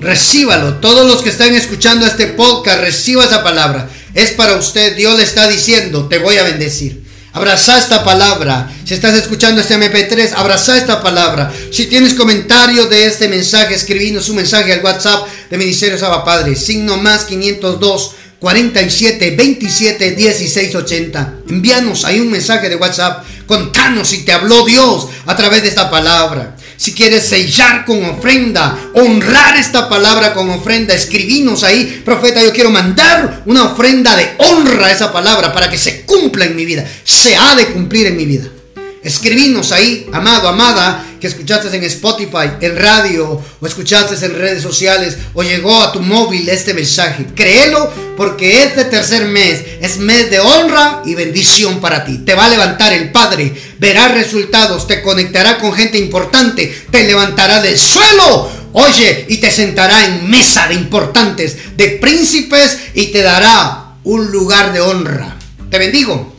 [0.00, 0.74] Recíbalo.
[0.74, 3.88] Todos los que están escuchando este podcast, reciba esa palabra.
[4.14, 4.96] Es para usted.
[4.96, 7.04] Dios le está diciendo, te voy a bendecir.
[7.32, 8.72] Abraza esta palabra.
[8.84, 11.52] Si estás escuchando este MP3, abraza esta palabra.
[11.72, 16.54] Si tienes comentarios de este mensaje, escribinos un mensaje al WhatsApp de Ministerio Saba Padre.
[16.54, 21.34] Signo más 502 47 27 16 80.
[21.48, 23.24] Envíanos ahí un mensaje de WhatsApp.
[23.46, 26.56] Contanos si te habló Dios a través de esta palabra.
[26.78, 32.70] Si quieres sellar con ofrenda, honrar esta palabra con ofrenda, escribinos ahí, profeta, yo quiero
[32.70, 36.88] mandar una ofrenda de honra a esa palabra para que se cumpla en mi vida.
[37.02, 38.48] Se ha de cumplir en mi vida.
[39.02, 45.16] Escribinos ahí, amado, amada, que escuchaste en Spotify, en radio, o escuchaste en redes sociales,
[45.34, 47.26] o llegó a tu móvil este mensaje.
[47.34, 52.18] Créelo, porque este tercer mes es mes de honra y bendición para ti.
[52.18, 57.60] Te va a levantar el Padre, verás resultados, te conectará con gente importante, te levantará
[57.60, 58.50] del suelo.
[58.72, 64.72] Oye, y te sentará en mesa de importantes, de príncipes, y te dará un lugar
[64.72, 65.36] de honra.
[65.70, 66.34] Te bendigo.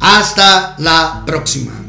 [0.00, 1.83] Hasta la próxima.